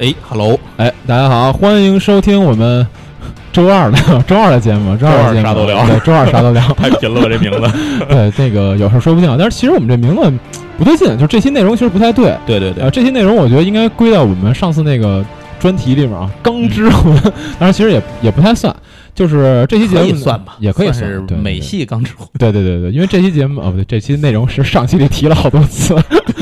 [0.00, 2.86] 哎哎，Hello，哎，大家好，欢迎收听我们
[3.52, 6.62] 周二的周二的节目，周二的节目啥都聊对，周二啥都聊。
[6.72, 7.60] 太贫了这名字。
[8.08, 10.32] 对，这个有时候说不定，但是其实我们这名字
[10.78, 12.34] 不对劲，就是这期内容其实不太对。
[12.46, 15.22] 对对对呃，，这期内容我觉得应该归到我们上次那个
[15.58, 18.74] 专题里面啊，钢之魂，当然其实也也不太算，
[19.20, 22.26] 就是这期节目呢以算吧，也可以算是美系钢之魂。
[22.38, 25.94] 对对对对，因为这期节目哦不对，这期内容是上期里提了好多次。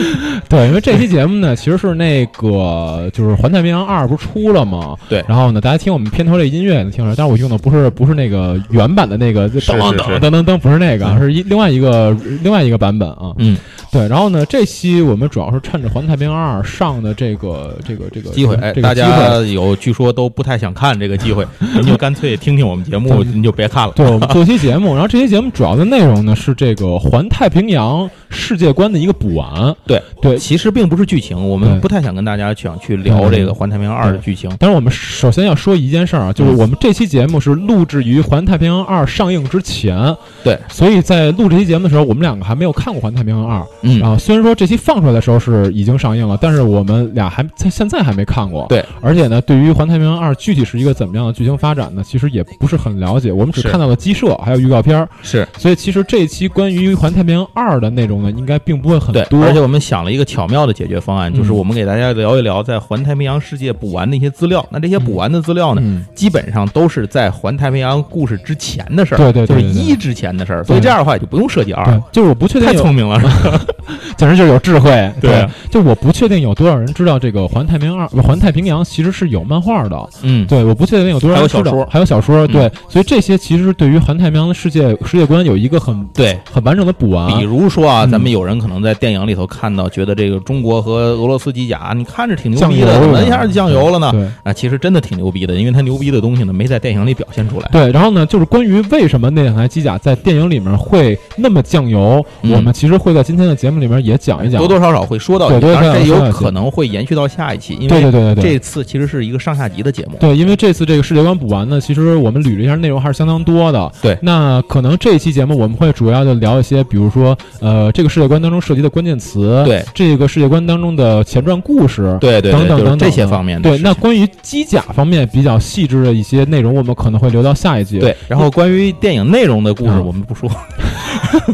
[0.49, 4.97] 对，因为这期节目呢，其实是那个就是《环太平洋二》不是出了吗？
[5.09, 13.35] 对然后呢，大家听我们片头这音乐也能听出来，但是我用的不是不是那个原版的那个噔是噔是噔噔噔，不是那个，嗯是一另外一个另外一个版本啊。
[13.39, 13.57] 嗯，
[13.91, 23.93] 对，然后呢，这期我们主要是趁着《环太平洋二》上的这个这个这个机会，哎，大家有据说都不太想看这个机会， 您就干脆听听我们节目，您就别看了。
[23.97, 29.75] 对， 我们做期节目，然后这期节目主要的内容呢是这个环太平洋世界观的一个补完。
[29.87, 34.51] 对对，其实并不是剧情，我们不太想跟大家想去聊这个《环太平洋二》的剧情。
[34.59, 44.17] 但是我们首先要说一件事儿啊，就是我们这期节目是录制于《环太平洋二》上映之前，对，所以在录这期节目的时候，我们两个还没有看过《环太平洋二》嗯，啊。
[44.19, 48.67] 虽然说这期放出来的时候是已经上映了，但是我们俩还在现在还没看过。
[48.69, 55.47] 对，而且呢，对于《环太平洋二》具体是一个怎么样的剧情发展呢，其实也不是很了解，我们只看到了鸡舍还有预告片儿，是。
[55.57, 59.45] 所以其实这一期关于《环太平洋二》的内容呢，应该并不会很，多。
[59.45, 64.65] 而且我们想了一个巧妙的解决方案，就是嗯我们给大家聊一聊在《环太平洋世界》补完的一些资料。
[64.71, 70.65] 那这些补完的资料呢，嗯，基本上都是在《环太平洋》故事之前的事儿，对对对对对就是一之前的事儿。
[70.65, 73.21] 所以这样的话也就不用设计二对，，就是我不确定太聪明了。
[74.17, 74.89] 简直就是有智慧。
[75.21, 80.09] 对就我不确定有多少人知道这个《环太平洋二》《环太平洋》其实是有漫画的。
[80.23, 82.47] 嗯，对，我不确定有多少人知道，还有小说还有小说。
[82.47, 86.39] 嗯对，所以这些其实对于环太平洋的世界世界观有一个很对。
[86.51, 87.39] 很完整的补完。
[87.39, 94.11] 比如说啊，嗯咱们有人可能在电影里头看到，觉得这个中国和俄罗斯机甲，你看着挺牛逼的，怎么一下就酱油了呢？
[94.13, 97.69] 对啊，其实真的挺牛逼的，因为它牛逼的东西呢，没在电影里表现出来。
[97.73, 104.59] 对，然后呢，就是关于为什么那两台机甲在电影里面会那么酱油，嗯我们其实会在今天的节目里面也讲一讲。
[104.59, 108.43] 多多少少会说到，对多多当然这有可能会延续到下一期，因为对对对。
[108.43, 110.17] 这次其实是一个上下集的节目。
[110.19, 113.93] 对，因为这次这个世界观补完呢，其实我们捋了一下内容还是相当多的。
[114.03, 119.85] 对那可能这一期节目我们会主要的聊一些，比如说呃，这个世界观当中涉及的关键词，对。
[119.93, 127.99] 这个世界观当中的前传故事，对对对，等等等等就是这些方面的对，那关于机甲方面比较细致的一些内容，我们可能会留到下一集。
[127.99, 130.07] 对，然后关于电影内容的故事，嗯。
[130.07, 130.49] 我们不说，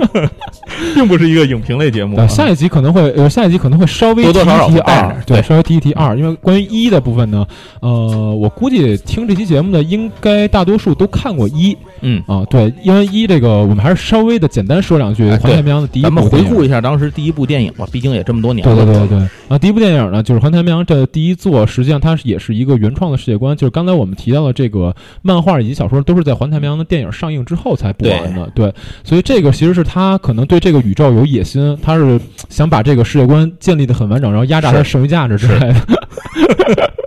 [0.95, 7.47] 并不是一个影评类节目下一集可能会呃，下一集可能会稍微多多少少提一提二对，稍微提一提二，因为关于一的部分呢，
[7.81, 7.89] 呃，
[8.35, 18.75] 我估计听这期节目的应该大多数都看过一嗯，啊，对，因为一这个我们还是稍微的简单说两句《哎环太平洋》的第一咱们回顾一下当时第一部电影吧，毕竟也这么多年了。
[18.75, 28.75] 对对对对，啊，第一部电影呢，就是《环太平洋》这第一作，实际上它是也是一个原创的世界观，就是刚才我们提到的这个漫画以及小说，都是在《环太平洋》的电影上映之后才补完的，对，
[29.05, 35.75] 所以这个其实是他可能对这个宇宙有野心，他是想把这个世界观建立的很完整，然后压榨它剩余价值之类的。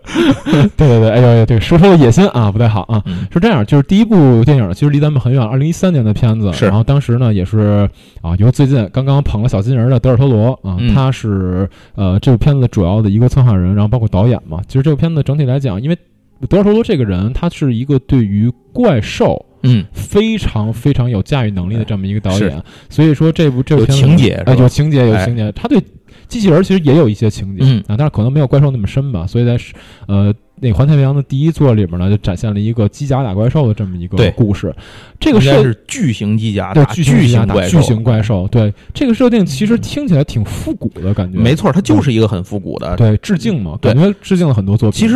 [0.76, 3.02] 对对对，哎呦，对，说出了野心啊，不太好啊。
[3.06, 6.52] 嗯，是这样，就是第一部电影其实离咱们很远，二零一三年的片子。
[6.54, 7.90] 是然后当时呢也是
[8.22, 14.62] 啊，由最近刚刚捧了小金人的德尔托罗啊，嗯他是呃这部片子主要的一个策划人，然后包括导演嘛。
[14.68, 15.98] 其实这部片子整体来讲，因为
[16.50, 25.82] 德尔托罗这个人，他是一个对于怪兽嗯，非常非常有驾驭能力的这么一个导演，所以说这部这部有片子情节有情节有哎情节，他对
[26.28, 27.80] 机器人其实也有一些情节、嗯。
[27.88, 29.58] 啊，但是可能没有怪兽那么深吧，所以在
[30.08, 34.74] 呃那个环太平洋的第一作里面呢，就展现了一个机甲打怪兽的这么一个故事。
[35.20, 42.96] 这个设是巨型机甲打巨型怪兽，巨型怪兽，对这个设定其实听起来挺复古的感觉，没错，它就是一个很复古的。
[42.96, 45.00] 对致敬嘛，对感觉致敬了很多作品。
[45.00, 45.16] 其实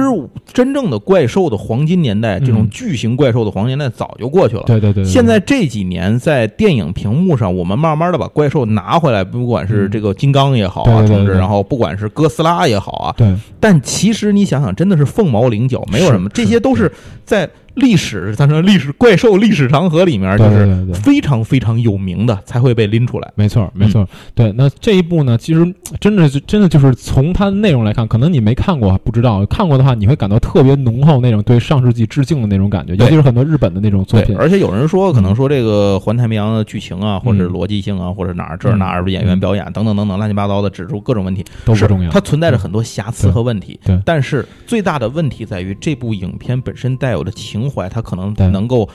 [0.52, 4.64] 真正的怪兽的黄金年代，这种嗯巨型怪兽的黄金年代早就过去了。
[4.66, 16.92] 对对对对，现在这几年，在电影屏幕上，我们慢慢的把怪兽拿回来，不管是这个金刚也好啊，然后不管是哥斯拉也好啊，对但其实你想想，真的是凤毛麟角，没有什么，这些都是。
[17.26, 20.72] 在历史，咱说历史怪兽历史长河里面，就是。
[21.02, 23.32] 非常非常有名的，才会被拎出来。
[23.36, 24.52] 没错，没错，对。
[24.54, 34.36] 那这一部呢，其实真的是真的就是从它的内容来看，可能你没看过不知道，看过的话，你会感到特别浓厚那种对上世纪致敬的那种感觉，尤其是很多日本的那种作品。
[34.38, 42.10] 而且有人说，可能说这个《环太平洋》的剧情啊，或者嗯逻辑性啊，或者哪儿这儿那儿演员表演等等等等乱七八糟的，指出各种问题，都不重要。
[42.12, 43.80] 它存在着很多瑕疵和问题。
[43.86, 48.48] 对对但是最大的问题在于这部影片本身带有的情怀，他可能对。
[48.48, 48.88] 能够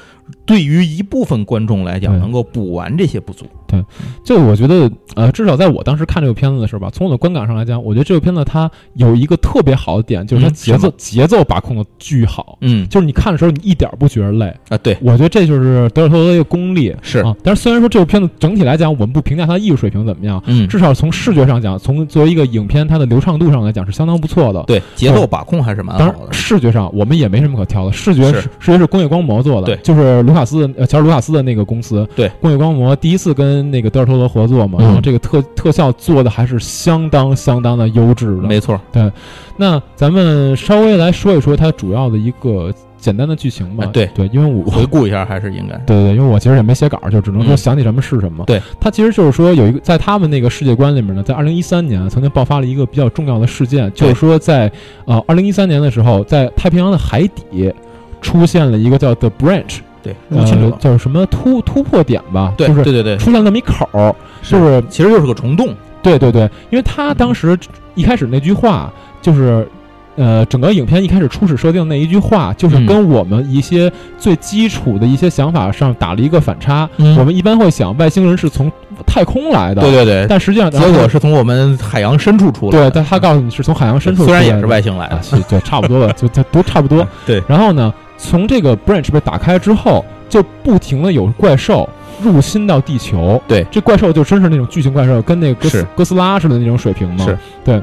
[0.44, 3.46] 对于一部分观众来讲，能够补完这些不足。
[3.66, 3.84] 对，
[4.22, 12.58] 就我觉得，呃，至少在我当时看这个片子的时候吧，从我的观感上来讲，我觉得这个片子它有一个特别好的点，就是它节奏节奏把控的巨好。
[12.60, 14.78] 嗯，就是你看的时候，你一点不觉得累啊。
[14.78, 16.94] 对，我觉得这就是德尔托罗的一个功力。
[17.02, 24.62] 是啊，但是虽然说这部片子整体来讲，我们不评价它的艺术水平怎么样，嗯，至少从视觉上讲，从作为一个影片它的流畅度上来讲是相当不错的。
[24.68, 26.32] 对，节奏把控还是蛮好的。
[26.32, 38.80] 视觉上我们也没什么可挑的，视觉是视觉是工业光魔做的，对，就是卢卡斯呃乔治卢卡斯的那个公司，对，工业光魔第一次跟那个德尔托罗合作嘛，然后这个特特效做的还是相当相当的优质的，没错。
[38.92, 39.10] 对，
[39.56, 43.86] 那咱们稍微来说一说它主要的一个简单的剧情吧。
[43.92, 45.76] 对对，因为我回顾一下还是应该。
[45.86, 48.44] 对对，因为我其实也没写稿，就只能说想起什么是什么。
[48.46, 54.70] 对，它其实就是说有一个在他们那个世界观里面呢，在二零一三年曾经爆发了一个比较重要的事件，就是说在
[55.04, 57.72] 呃二零一三年的时候，在太平洋的海底
[58.20, 59.78] 出现了一个叫 The Branch。
[60.06, 62.52] 对，入侵者叫什么突突破点吧？
[62.56, 65.74] 对，就是对对对，出现那么一口儿，就是其实就是个虫洞。
[66.02, 67.58] 对对对，因为他当时
[67.96, 69.66] 一开始那句话就是，
[70.14, 76.88] 呃，整个影片一开始初始设定那一句话，就是跟我们一些最基础的一些想法上打了一个反差。
[77.18, 78.70] 我们一般会想外星人是从
[79.04, 82.78] 太空来的，对对对，但实际上结果是从我们海洋深处出来。
[82.78, 87.04] 对，但他告诉你是从海洋深处，虽然也是外星来的，对，差不多吧，就都差不多。
[87.26, 90.04] 对，然后呢，从这个 branch 被打开之后。
[90.28, 91.88] 就不停的有怪兽
[92.20, 97.80] 入侵到地球，对，这怪兽就真是那种巨型怪兽，跟那个哥斯哥斯拉似的那种水平嘛，是对。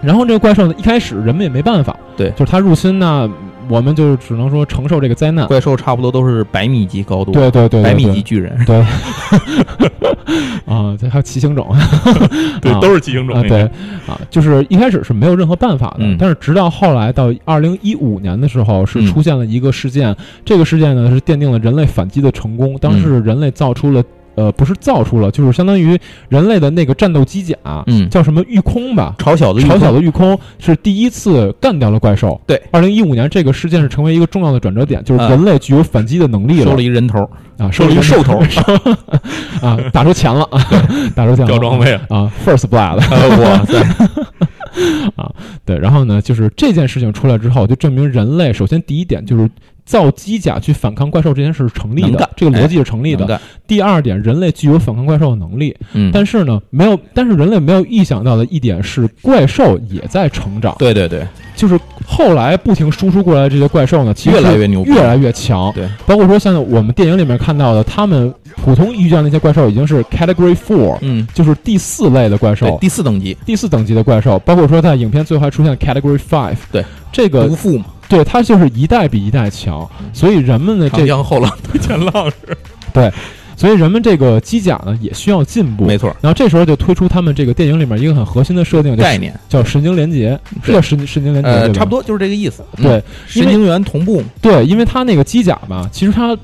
[0.00, 3.28] 然后这个怪兽呢，一开始人们也没办法，对，就是它入侵呢。
[3.68, 5.46] 我们就只能说承受这个灾难。
[5.46, 8.84] 怪兽差不多都是百米级高度，对对对，百米级巨人，对。
[10.66, 11.74] 啊，这还有骑行种，
[12.60, 13.40] 对，都是骑行种。
[13.46, 13.62] 对
[14.06, 20.14] 啊，就是一开始是没有任何办法的，但是直到后来到二零一五年的时候，是出现了一个事件，
[20.44, 22.76] 这个事件呢是奠定了人类反击的成功。
[22.80, 24.02] 当时人类造出了。
[24.36, 25.98] 呃，不是造出了，就是相当于
[26.28, 27.56] 人类的那个战斗机甲，
[27.86, 29.14] 嗯，叫什么御空吧？
[29.18, 32.40] 嘲小的嘲小的御空是第一次干掉了怪兽。
[32.46, 36.70] 对，二零一五年这个事件是成为一个重要的转折点，就是人类具有反击的能力了。
[36.70, 37.18] 收了一人头
[37.58, 38.38] 啊，收了一个兽头
[39.66, 40.46] 啊，打出钱了，
[41.14, 42.96] 打出钱了，掉装备啊，First Blood，
[43.42, 43.80] 哇塞
[45.16, 45.32] 啊，
[45.64, 49.48] 对，然后呢，就是这件事情出来之后，就证明人类首先第一点就是。
[49.86, 53.40] 造机甲去反抗怪兽这件事是成立的，这个逻辑是成立的。
[53.66, 55.74] 第二点，人类具有反抗怪兽的能力。
[55.94, 60.74] 嗯，但是呢，没有，但是人类没有意想到的一点是，怪兽也在成长。
[60.78, 65.72] 对对对，就是后来不停输出过来的这些怪兽呢，其实越来越牛，越来越强。
[65.74, 68.32] 对，包括说像我们电影里面看到的，他们
[68.62, 74.38] 普通遇见那些怪兽已经是 Category Four，嗯，就是第四类的怪兽，第四等级，第四等级的怪兽。
[74.38, 77.86] 包括说在影片最后还出现了 Category Five，对，这个毒妇嘛。
[78.08, 82.56] 对，它就是一代比一代强，所以人们的这江后浪推前浪是，
[82.92, 83.12] 对，
[83.56, 86.14] 所以人们这个机甲呢也需要进步，没错。
[86.20, 92.62] 然后这时候就推出他们这个电影里面一个很核心的设定概念，叫神经连接，是叫神神经连接，呃，差不多就是这个意思。
[92.76, 94.22] 对，神经元同步。
[94.40, 96.36] 对，因为它那个机甲吧，其实它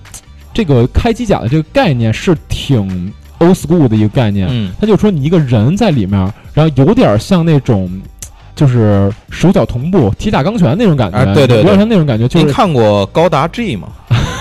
[0.55, 6.19] 这个开机甲的这个概念是挺 old school 的一个概念，嗯，它就说你一个人在里面，
[6.55, 7.91] 然后有点像那种。
[8.55, 12.29] 就是手脚同步、铁打钢拳那种感觉，对对，有点像那种感觉。
[12.39, 13.89] 您看过高达 G 吗？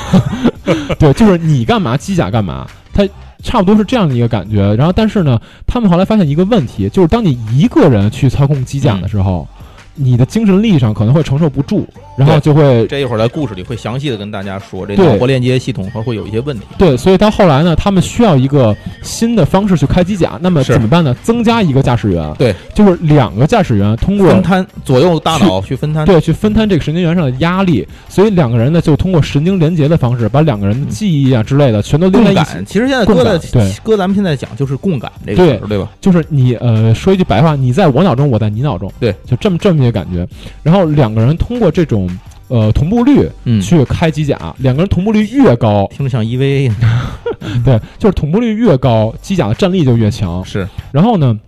[1.00, 3.08] 对，就是你干嘛，机甲干嘛，它
[3.44, 4.75] 差不多是这样的一个感觉。
[4.75, 9.48] 然后，但是呢，他们后来发现一个问题，就是当你一个人去操控机甲的时候。
[9.96, 11.86] 你的精神力上可能会承受不住，
[12.18, 16.66] 然后就会这一会儿在故事里会详细的跟大家说，这脑波链接系统它会有一些问题。
[16.78, 21.16] 对，所以到后来呢，他们需要一个新的方式去开机甲，那么怎么办呢？
[21.24, 32.52] 增加一个驾驶员，对，就是两个驾驶员通过分摊左右大脑去分摊，对，去分摊这个神经元上的压力，所以两个人呢就通过神经连接的方式，把两个人的记忆啊之类的全都连在一起。
[32.66, 33.72] 其实现在搁在对。
[33.84, 35.72] 搁咱们现在讲就是共感这个对。
[35.72, 35.90] 对吧？
[36.02, 40.28] 就是你呃说一句白话，你在我脑中，我在你脑中，对，就这么这么一个感觉。
[40.64, 42.10] 然后两个人通过这种
[42.48, 43.30] 呃同步率
[43.62, 46.72] 去开机甲，两个人同步率越高， 听着像 EVA，
[47.66, 50.44] 对，就是同步率越高，机甲的战力就越强。
[50.46, 51.40] 是，然后呢，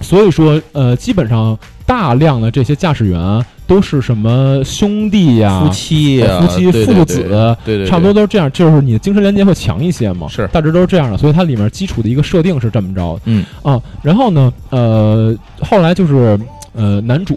[0.00, 10.28] 所以说呃，基本上大量的这些驾驶员都是什么兄弟呀、夫妻呀、夫妻、父子，对对，差不多都是这样，就是你的精神连接会强一些嘛。
[10.28, 13.18] 是，大致都是这样的，所以它里面基础的一个设定是这么着。
[13.24, 16.38] 嗯啊，然后呢，呃，后来就是
[16.76, 17.36] 呃，男主。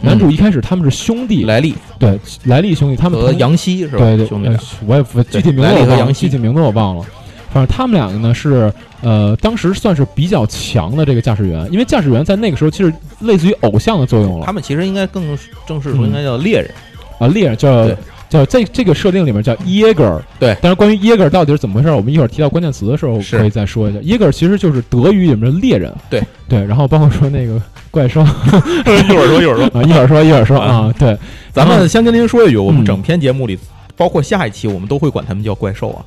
[0.00, 3.98] 男主一开始他们是兄弟，莱利对莱利兄弟，他们和杨希是吧？
[3.98, 4.48] 对对，兄弟，
[4.86, 7.04] 我也不具体名字我忘了，具体名字我忘了。
[7.52, 14.46] 反正他们两个呢是呃，当时算是比较强的这个驾驶员，因为驾驶员在那个时候其实类似于偶像的作用了。
[14.46, 16.70] 他们其实应该更正式说应该叫猎人
[17.18, 17.88] 啊，猎人叫
[18.28, 20.22] 叫这这个设定里面叫耶格尔。
[20.38, 23.98] 对，但是关于耶格尔到底是怎么回事，我们一会儿提到关键词的时候可以再说一下。
[24.02, 25.92] 耶格尔其实就是德语里面的猎人。
[26.10, 28.20] 对对，然后包括说那个怪兽，
[28.84, 31.16] 一会儿说一会儿说啊，一会儿说一会儿说啊，对，
[31.52, 33.58] 咱们先跟您说一句，我们整篇节目里。
[33.96, 35.98] 包括下一期，我们都会管他们叫怪兽啊。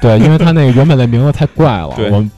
[0.00, 2.28] 对，因为他那个原本的名字太怪了，我们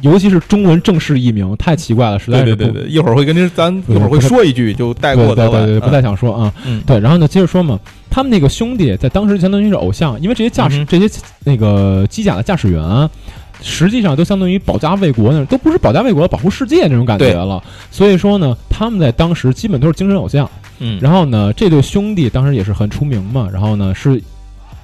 [0.00, 2.56] 尤其是中文正式译名太奇怪了，实在是。
[2.56, 5.48] 对对对，一会儿会跟您，咱一会儿会说一句，就带过的。
[5.48, 6.52] 对对对，不太想说啊。
[6.66, 6.82] 嗯。
[6.86, 7.78] 对，然后呢，接着说嘛，
[8.10, 13.08] 他们那个兄弟在当时相当于是偶像，因为这些驾驶、这些那个机甲的驾驶员，
[13.62, 17.62] 实际上都相当于保家卫国那种，都不是保家卫国、保护世界那种感觉了。
[17.90, 20.48] 所以说呢，他们在当时基本都是精神偶像。
[20.78, 20.98] 嗯。
[21.00, 23.48] 然后呢，这对兄弟当时也是很出名嘛。
[23.52, 24.22] 然后呢，是。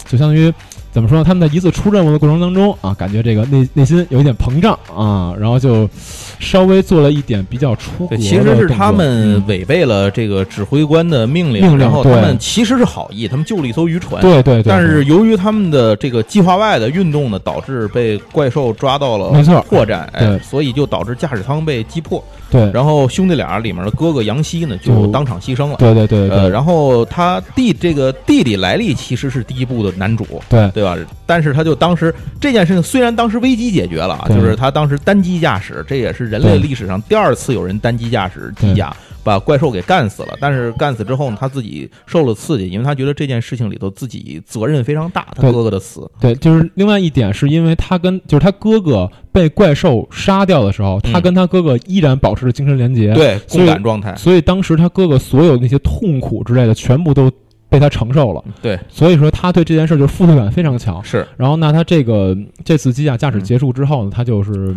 [0.07, 0.53] 就相当于
[0.95, 1.25] 怎么说？
[1.25, 5.91] 他们在一次出任务的过程当中啊，感觉这个内内心有一点膨胀啊，然后就
[6.39, 8.17] 稍微做了一点比较出格。
[8.17, 14.23] 其实是他们违背了这个指挥官的命令，命令然后他们其实是好意，他们救了一艘渔船。
[14.23, 14.63] 对对。
[14.63, 22.23] 但是由于他们的这个计划外的运动呢，导致被怪兽抓到了没错破绽，哎，所以就导致驾驶舱被击破。
[22.51, 25.77] 对，然后兄弟俩里面的哥哥杨希呢，就当场牺牲了。
[25.79, 30.97] 对对对，呃，然后他弟这个弟弟莱利其实是第一部的男主，对对吧？
[31.27, 38.95] 但是他就当时这件事情虽然当时危机解决了，就是他当时单机驾驶，这也是人类历史上第二次有人单机驾驶机甲。
[39.25, 45.27] 把怪兽给干死了，但是干死之后呢，他自己受了刺激，因为他觉得这件事情里头自己责任非常大。
[45.35, 54.15] 他哥哥的死，对，就是另外一点，是因为他跟就是他哥哥被怪兽杀掉的时候，他跟他哥哥依然保持着精神连结，对，共感状态。
[54.15, 57.33] 所以当时他哥哥所有那些痛苦之类的，全部都。
[57.75, 61.03] 被他承受了，对，所以说他对这件事就是负罪感非常强。
[61.03, 64.73] 是，然后那他这个这次机甲驾驶结束之后呢，他就是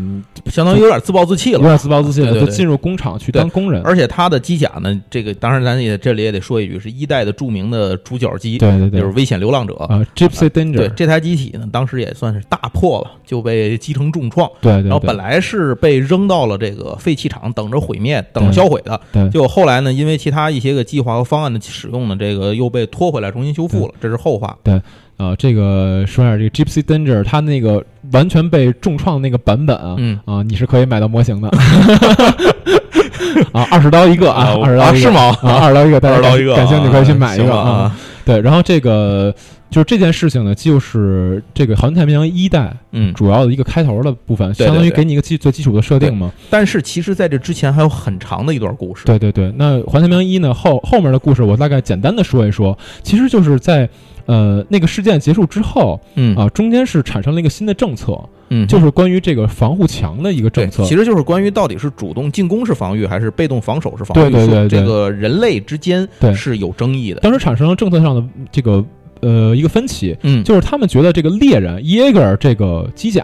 [0.47, 3.83] 相当于有点自暴自弃了，有点自暴自弃了，就进入工厂去当工人。
[3.83, 10.77] 而且他的机甲呢，这个当然咱也这里也得说一句，是一代的著名的主角机，对对对，就是危险流浪者啊，Gypsy Danger。
[10.77, 14.49] 对，这台机体呢，当时也算是大破了，就被击成重创。
[14.59, 14.89] 对对。
[14.89, 18.99] 然后本来是被扔到了这个废弃厂，等着毁灭，等着销毁的。
[19.11, 19.29] 对。
[19.29, 23.67] 就后来呢，因为其他一些个计划和方案的使用呢，这个又被拖回来重新修。
[23.67, 24.57] 复了，这是后话。
[24.63, 24.81] 对，
[25.17, 31.49] 呃，这个说一下这个 Gypsy Danger，它那个完全被重创那个版本啊，嗯啊，你是可以买到模型的
[33.51, 35.35] 啊，二十刀一个啊，二十刀是吗？
[35.41, 37.93] 啊，二十刀一个，二十刀一个，感兴趣可以去买一个啊。
[38.25, 39.33] 对，然后这个
[39.69, 46.31] 就是这件事情呢，就是这个《环太平洋》一代，嗯，主要的一个开头的部分，相当于给你一个基最基础的设定嘛。
[46.49, 49.05] 但是其实在这之前还有很长的一段故事。
[49.05, 53.89] 对对对，那《环太平洋》一呢后后面的故事，我大概简单的说一说，其实就是在
[54.25, 58.17] 呃那个事件结束之后，嗯啊，中间是产生了一个新的政策。
[58.49, 64.31] 嗯，就是关于这个防护墙的一个政策，其实就是关于到底是主动进攻是防御，还是被动防守是防御。
[64.31, 67.19] 对对对，这个人类之间是有争议的。
[67.19, 68.81] 当时产生了政策上的这个
[69.27, 73.23] 呃一个分歧，嗯，就是他们觉得这个猎人耶格尔这个机甲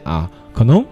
[0.53, 0.83] 可能。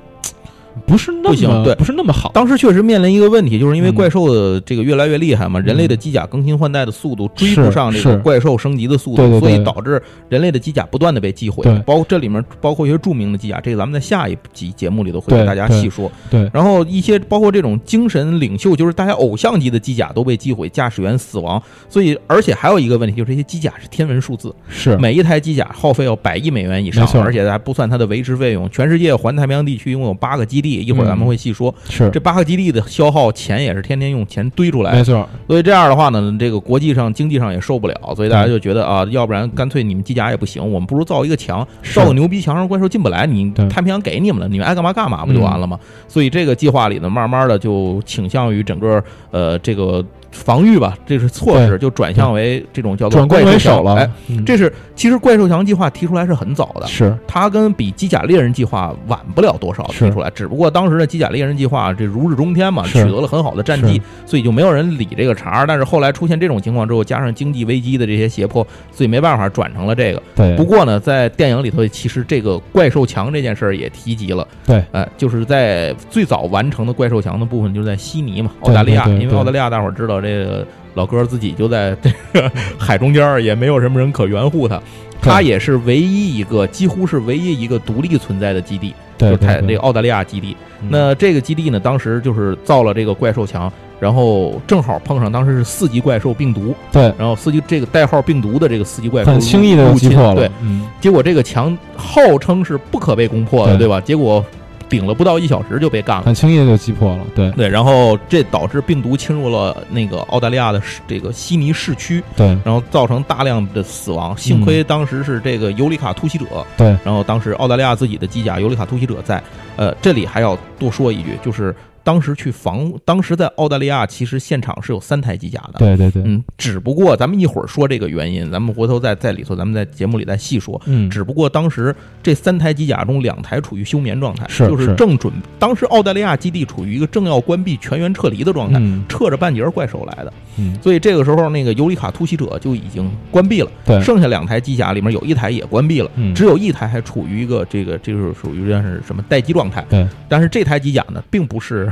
[0.86, 2.32] 不是那么对，不是那么好。
[2.34, 11.64] 当时确实面临一个问题，就是因为怪兽的这个越来越厉害嘛，人类的机甲更新换代的速度追不上这个怪兽升级的速度，所以导致人类的机甲不断的被击毁。
[11.86, 16.12] 包括这里面包括一些著名的机甲，这个咱们在下一集节目里头会给大家细说。
[16.30, 21.62] 对，然后一些包括这种精神领袖，就是大家偶像级的机甲都被击毁，驾驶员死亡。
[21.90, 28.70] 所以，而且还有一个问题，就是这些机甲是天文数字，是每一台机甲耗费要百亿美元以上，而且还不算它的维持费用。
[28.70, 30.71] 全世界环太平洋地区拥有八个基地。
[30.76, 35.28] 一会儿咱们会细说，是这八个基地的消耗钱也是天天用钱堆出来，没错。
[35.48, 43.26] 所以这样的话呢，这个国际上经济上也受不了，所以大家就觉得啊，要不然干脆你们机甲也不行，我们不如造一个墙，造个牛逼墙，让怪兽进不来。
[43.26, 45.80] 你太平洋给你们了，你们爱干嘛干嘛不就完了吗？
[46.08, 50.04] 所以这个计划里呢，慢慢的就倾向于整个呃这个。
[50.32, 53.96] 防御吧，这是措施，就转向为这种叫做怪兽手了。
[53.96, 54.10] 哎，
[54.46, 65.68] 这是其实怪兽墙计划提出来是很早的，是它跟比机甲猎人计划晚不了多少提出来，只不过当时的机甲猎人计划这如日中天嘛，取得了很好的战绩，所以就没有人理这个茬儿。
[65.68, 70.24] 但是后来出现这种情况之后，加上经济危机的这些胁迫，所以没办法转成了这个。
[70.36, 70.56] 对。
[70.56, 74.48] 不过呢，在电影里头，其实这个怪兽墙这件事儿也提及了。
[74.66, 74.84] 对。
[74.92, 80.66] 哎，就是在最早完成的怪兽墙的部分，就是在悉尼嘛，澳大利亚，因为澳大利亚大伙儿知道这个。
[80.94, 84.78] 老哥自己就在这个海中间，也没有什么人可援护他。
[85.22, 90.54] 他也是唯一一个，几乎是唯一一个独立存在的基地，就在这个澳大利亚基地。
[90.90, 96.76] 那这个基地呢，当时就是造了这个怪兽墙，然后正好碰上当时是四级怪兽病毒。
[96.92, 100.36] 对，然后四级这个代号病毒的这个四级怪兽很轻易的击破了。
[100.36, 100.52] 对，
[101.00, 104.02] 结果这个墙号称是不可被攻破的，对吧？
[104.02, 104.44] 结果。
[104.92, 107.26] 顶了不到一小时就被干了，很轻易就击破了。
[107.34, 114.38] 对对，然后这导致病毒侵入了那个澳大利亚的这个悉尼市区，对，然后造成大量的死亡。
[114.38, 116.46] 幸亏当时是这个尤里卡突袭者，
[116.76, 119.42] 对，然后当时澳大利亚自己的机甲尤里卡突袭者在。
[119.78, 121.74] 呃，这里还要多说一句，就是。
[122.04, 125.80] 当时去防，当时在澳大利亚，其实现场是有三台机甲的。
[125.80, 130.82] 对对对，嗯，只不过咱们一会儿说这个原因，咱们回头再在里头，咱们在节目里再细说。
[130.86, 135.32] 嗯，只不过当时这三台机甲中，两台处于休眠状态，是就是正准。
[135.60, 140.34] 当时澳大利亚基地处于一个正要关闭、全员撤离的状态，撤着半截怪兽来的。
[140.58, 143.72] 嗯，所以这个时候，那个尤里卡突袭者就已经关闭了。
[143.86, 149.86] 对，剩下两台机甲里面有一台也关闭了，只有一台还处于一个这个，这是属于这是什么待机状态。
[149.90, 151.91] 对，但是这台机甲呢，并不是。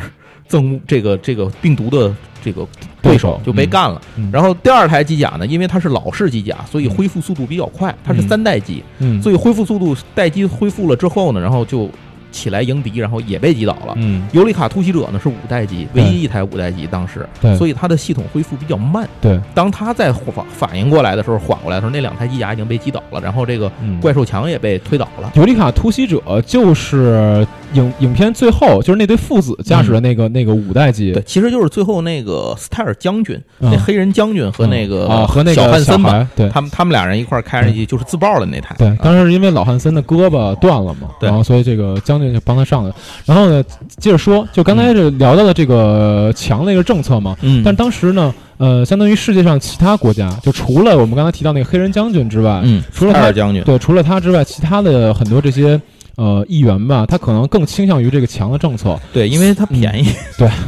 [0.49, 2.13] 憎这个这个病毒的
[2.43, 2.65] 这个
[3.01, 4.01] 对手就被干了，
[4.31, 8.83] 然后第二台机甲呢，因为它是老式机甲，所以恢复速度比较快，它是三代机，
[9.21, 11.89] 所以恢复速度待机恢复了之后呢，然后就。
[12.31, 13.93] 起来迎敌，然后也被击倒了。
[13.95, 19.07] 嗯，尤里卡突袭者呢是五代机，唯一一台五代机，当时，所以它的系统恢复比较慢。
[19.21, 23.71] 对，当他在反反应过来的时候，缓过来的时候，那两台机甲已经被击倒了，然后这个
[24.01, 25.31] 怪兽墙也被推倒了。
[25.35, 38.75] 尤里卡突袭者就是影影片最后就是那对父子驾驶的那个那个五代机，对，其实就是最后那个斯泰尔将军，那黑人将军和那个啊和那个小汉森吧，对，他们他们俩人一块开着机就是自爆的那台。
[38.77, 42.93] 对，当时因为老汉森的胳膊断了嘛，然后所以这个将帮他上的。
[43.25, 43.63] 然后呢，
[43.97, 55.79] 接着说，就刚才这聊到的这个强的一个政策嘛，嗯，但当时呢，呃，相当于世界上其他国家，就除了我们刚才提到那个黑人将军之外，嗯，除了他将军，对，除了他之外，其他的很多这些
[56.15, 60.07] 呃议员吧，他可能更倾向于这个强的政策，对，因为他便宜，
[60.37, 60.49] 对。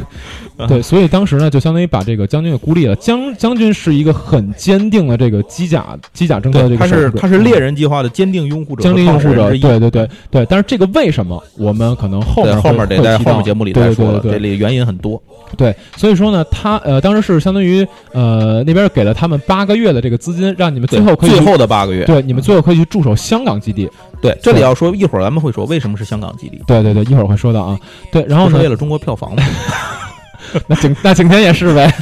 [0.68, 2.94] 对，所以当时呢，就相当于把这个将军给孤立了。
[2.96, 9.50] 将将军是一个很坚定的这个机甲机甲政策的这个，他是他是猎人计划的坚定拥护者，坚定拥护者。
[9.50, 15.20] 对对对对，但是这个为什么我们可能后面后面得在后面节目里再说了，这里原因很多。
[15.56, 23.88] 对，所以说呢，他呃当时是相当于呃那边给了他们八个月的这个资金，让你们最后可以最后的八个月，对，你们最后可以去驻守香港基地。
[24.20, 26.62] 对，这里要说一会儿咱们会说为什么是香港基地。
[26.66, 27.78] 对对对，一会儿会说到啊。
[28.12, 29.42] 对，然后呢，为了中国票房嘛。
[30.68, 31.92] 那景那景天也是呗，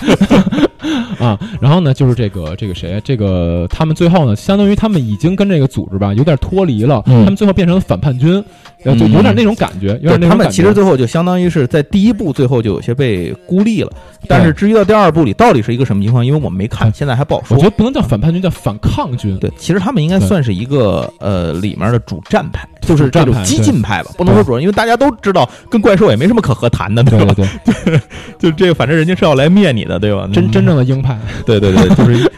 [1.18, 8.42] 啊，然后呢，就是这个这个谁，这个他们最后呢，相当于他们已经跟这个组织吧有点脱离了，他们最后变成了反叛军。
[8.84, 10.28] 就有点那种感觉，有点那种感觉。
[10.28, 13.90] 他们其实最后就相当于是在第一部最后就有些被孤立了，
[14.26, 17.56] 但是至于到第二部里到底是一个什么情况，因为我们没看，现在还不好说。
[17.56, 19.36] 我觉得不能叫反叛军，叫反抗军。
[19.38, 27.34] 对，其实他们应该算是一个呃里面的主战派，就是这种激进派吧，不能说主，因为大家都知道跟怪兽也没什么可和谈的，对吧？
[27.34, 27.46] 对
[27.84, 28.00] 对，
[28.38, 30.28] 就这个，反正人家是要来灭你的，对吧？
[30.32, 32.30] 真真正的鹰派， 对对对，就是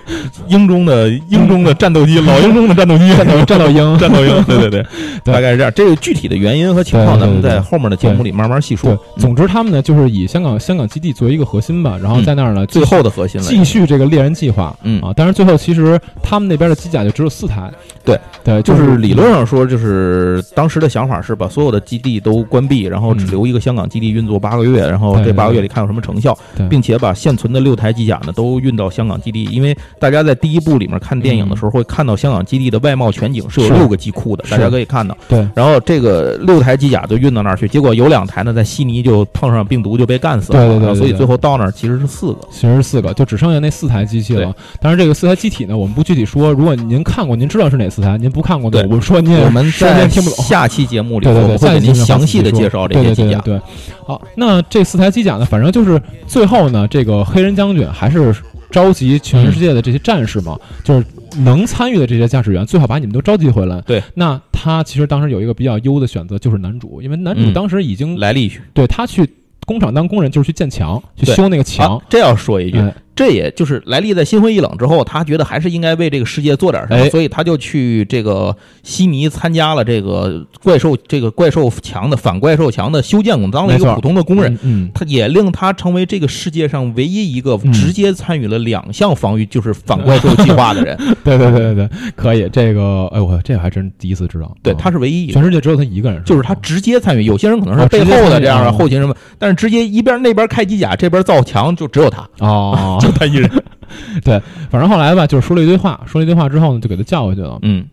[0.49, 4.85] 鹰中的鹰中的战斗机，老鹰中的战斗机，战斗战斗鹰， 战斗鹰，对对对，
[5.25, 5.73] 大概是这样。
[5.75, 7.21] 这个具体的原因和情况。
[7.21, 8.99] 咱们在后面的节目里慢慢细说。
[9.19, 14.75] 总之，他们呢就是以香港香港基地作为一个核心吧，然后在那儿呢最后的核心继续这个猎人计划。
[14.83, 17.71] 嗯啊，但是最后其实他们那边的机甲就只有四台。
[18.05, 26.37] 对对，就是理论上说，就是当时的想法是把所有的基地都关闭，然后只留一个香港基地运作八个月，然后这八个月里看有什么成效，
[26.69, 29.45] 并且把现存的六台机甲呢都运到香港基地。
[29.45, 35.17] 因为大家在第一部里面看电影的时候会看到香港基地的外貌全景是有六个机库的，大家可以看到。
[35.29, 40.59] 对，然后这个六台机甲就运到那儿去，结果有两台呢在悉尼就碰上病毒就被干死了。
[40.59, 44.55] 对对对，所以最后到那儿其实是四个，其实是四个，就只剩下那四台机器了。
[44.81, 46.53] 但是这个四台机体呢，我们不具体说。
[46.53, 48.71] 如果您看过，您知道是哪四台；您不看过。
[48.71, 50.45] 对，我说您我们在听不懂。
[50.45, 53.39] 下期节目里，对对对，会给您详细的介绍这些机甲。
[53.41, 53.61] 对，
[54.07, 58.35] 好，那这四台机甲呢，反正就是最后呢，这个黑人将军还是
[58.71, 61.05] 召集全世界的这些战士嘛，就是
[61.41, 63.81] 能参与的这些驾驶员，最好把你们都召集回来。
[63.83, 69.29] 对，那他其实当时有一个比较优的选择，就是男主，因为男主当时已经来历去，对他去
[69.67, 72.01] 工厂当工人，就是去建墙，去修那个墙。
[72.09, 72.79] 这要说一句。
[73.15, 84.59] 这也就是莱利在心灰意冷之后，他觉得还是应该为这个世界做点什么，所以他就去这个悉尼参加了这个怪兽这个怪兽墙的反怪兽墙的修建工，当了一个普通的工人。
[84.63, 90.97] 嗯，他也令他成为这个世界上唯一一个直接参与了两项防御，就是反怪兽计划的人。
[91.23, 92.49] 对对对对对，可以。
[92.51, 94.57] 这个，哎我这还真第一次知道。
[94.63, 97.25] 对，他是唯一，全世界只有他一个人，就是他直接参与。
[97.25, 102.27] 有些人可能是背后的这样的后勤什么，但是直接一边那边开机甲，这边造墙，就只有他。
[102.39, 102.99] 哦。
[103.03, 103.51] 就他一人，
[104.25, 107.59] 对，反正后来吧，就是说了一堆话，说了一堆话之后呢，就给他叫回去了。
[107.63, 107.85] 嗯，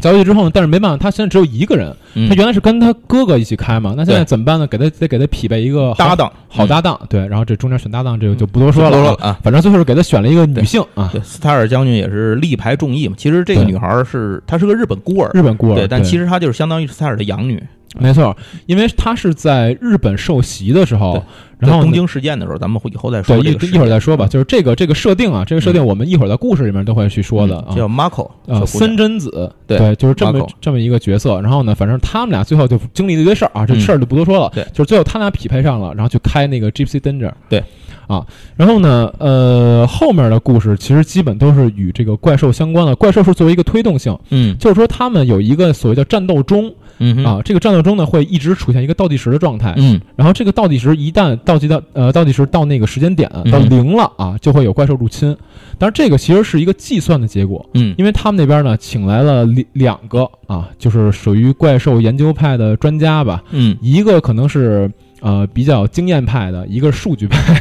[0.00, 1.94] 叫回去之后呢，但是没办法，他现在只有一个人。
[2.28, 4.66] 他原来是跟他哥哥一起开嘛，那现在怎么办呢？
[4.66, 6.98] 给他得给他匹配一个搭档，好搭档。
[7.08, 9.38] 对，然后这中间选搭档，这个就不多说了啊。
[9.42, 11.08] 反正最后是给他选了一个女性啊。
[11.12, 13.14] 对，斯塔尔将军也是力排众议嘛。
[13.16, 15.74] 其实这个女孩是她是个日本孤儿，日本孤儿。
[15.76, 17.62] 对，但其实她就是相当于斯塔尔的养女。
[17.98, 21.22] 没错，因为他是在日本受袭的时候，
[21.58, 23.36] 然后东京事件的时候，咱们会以后再说。
[23.40, 24.26] 对，一一会儿再说吧。
[24.26, 27.74] 就是这个这个设定啊，这个设定我们一会儿在故事里面都会去说的啊。
[27.74, 31.40] 叫 Marco，呃，森真子，对，就是这么这么一个角色。
[31.40, 34.50] 然后呢，反正他们俩最后就经历了一堆事儿啊，这事儿就不多说了。
[34.54, 37.32] 对，就是最后他俩匹配上了，然后去开那个 Gypsy Danger。
[37.48, 37.64] 对。
[38.06, 42.96] 啊，然后呢，呃，后面的故事其实基本都是与这个怪兽相关的。
[42.96, 55.36] 怪兽是作为一个推动性，嗯，就是说他们有一个所谓的战斗钟，嗯啊，这个战斗中呢会一直出现一个倒计时的状态，嗯，然后这个倒计时一旦倒计到呃倒计时到那个时间点到零了啊，就会有怪兽入侵。
[55.78, 64.90] 但是，这个其实是一个计算的结果，嗯，因为他们那边呢请来了两两个啊，就是属于怪兽研究派的专家吧，嗯，一个可能是。
[65.20, 67.60] 呃，比较经验派的一个数据派，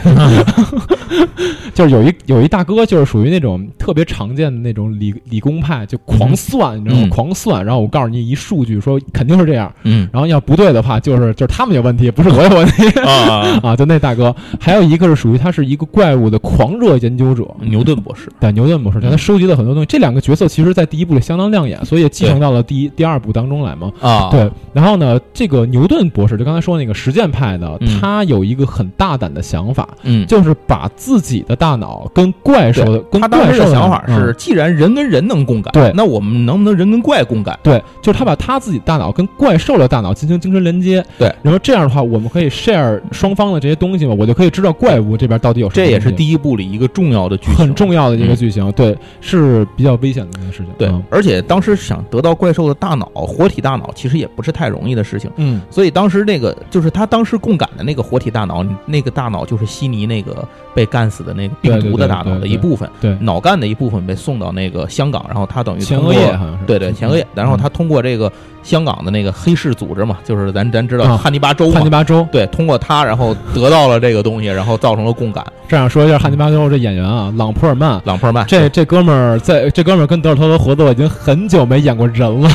[1.73, 7.07] 就是有一有一大哥，就是属于那种特别常见的那种理理工派，就狂算，你知道吗？
[7.09, 7.65] 狂算。
[7.65, 9.71] 然后我告诉你一数据，说肯定是这样。
[9.83, 10.07] 嗯。
[10.11, 13.75] 然后要不对的话，就是就是他们有问题，不是我有问题啊 啊！
[13.75, 18.31] 就那大哥，还有一个是属于他是一个怪物的狂热研究者，牛顿博士。
[18.39, 19.87] 对，牛顿博士，他收集了很多东西。
[19.87, 23.91] 这两个角色其实在第一部里相当亮眼，所以继承到了第一、第二部当中来嘛。
[23.99, 24.29] 啊。
[24.29, 24.49] 对。
[24.73, 27.46] 然后呢，这个牛顿博士，就刚才说那个实践派。
[27.55, 37.57] 的他有一个很大胆的想法，嗯，就是把自己的大脑跟怪兽的，跟怪兽的想法是，既然人跟人能共感，对，那我们能不能人跟怪共感？
[37.61, 45.85] 对，就是他把他自己大脑跟怪兽的大脑进行精神连接，对，然后这样的话，我们可以 share 双方的这些东西嘛，我就可以知道怪物这边到底有什么。
[45.85, 50.67] 这也是第一部里一个重要的剧情，很重要的一个剧情，对，是比较危险的一件事情。
[50.77, 55.29] 对，而且当时想得到怪兽的大脑，活体大脑，其实也不是太容易的事情。
[55.35, 63.15] 嗯，所以当时那个就是他当时共感的那个活体大脑，那个大脑就是悉尼那个被干死的那个病毒的大脑的一部分，对。
[63.19, 68.31] 脑干的一部分被送到那个香港，然后他等于前额叶对对前额叶，然后他通过这个
[68.63, 72.27] 香港的那个黑市组织嘛，就是咱咱知道汉尼拔州，汉尼拔州。
[72.31, 75.45] 对，通过他然后得到了这个东西，然后造成了共感。
[75.67, 82.49] 这样说一下汉尼拔州这演员啊，朗普尔曼，朗普尔曼，这这哥们儿在这哥们儿跟德尔托罗合作已经很久没演过人了。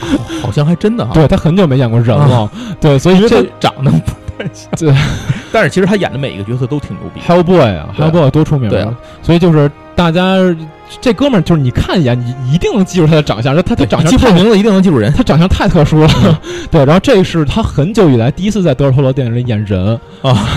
[0.42, 4.70] 好像还真的哈，对他很久没演过人了，对，所以这长得不太像。
[4.78, 4.94] 对，
[5.52, 7.20] 但是其实他演的每一个角色都挺牛逼。
[7.20, 8.94] Hellboy 啊，Hellboy 多出名啊！
[9.22, 10.36] 所以就是大家
[11.00, 13.54] 这哥们儿，就是你看一眼，你一定能记住他的长相。
[13.62, 16.08] 他他长相记不名字一定能记住人，他长相太特殊了。
[16.70, 20.48] 对，然后这是他很久以来第一次在德尔托罗电影里演人啊。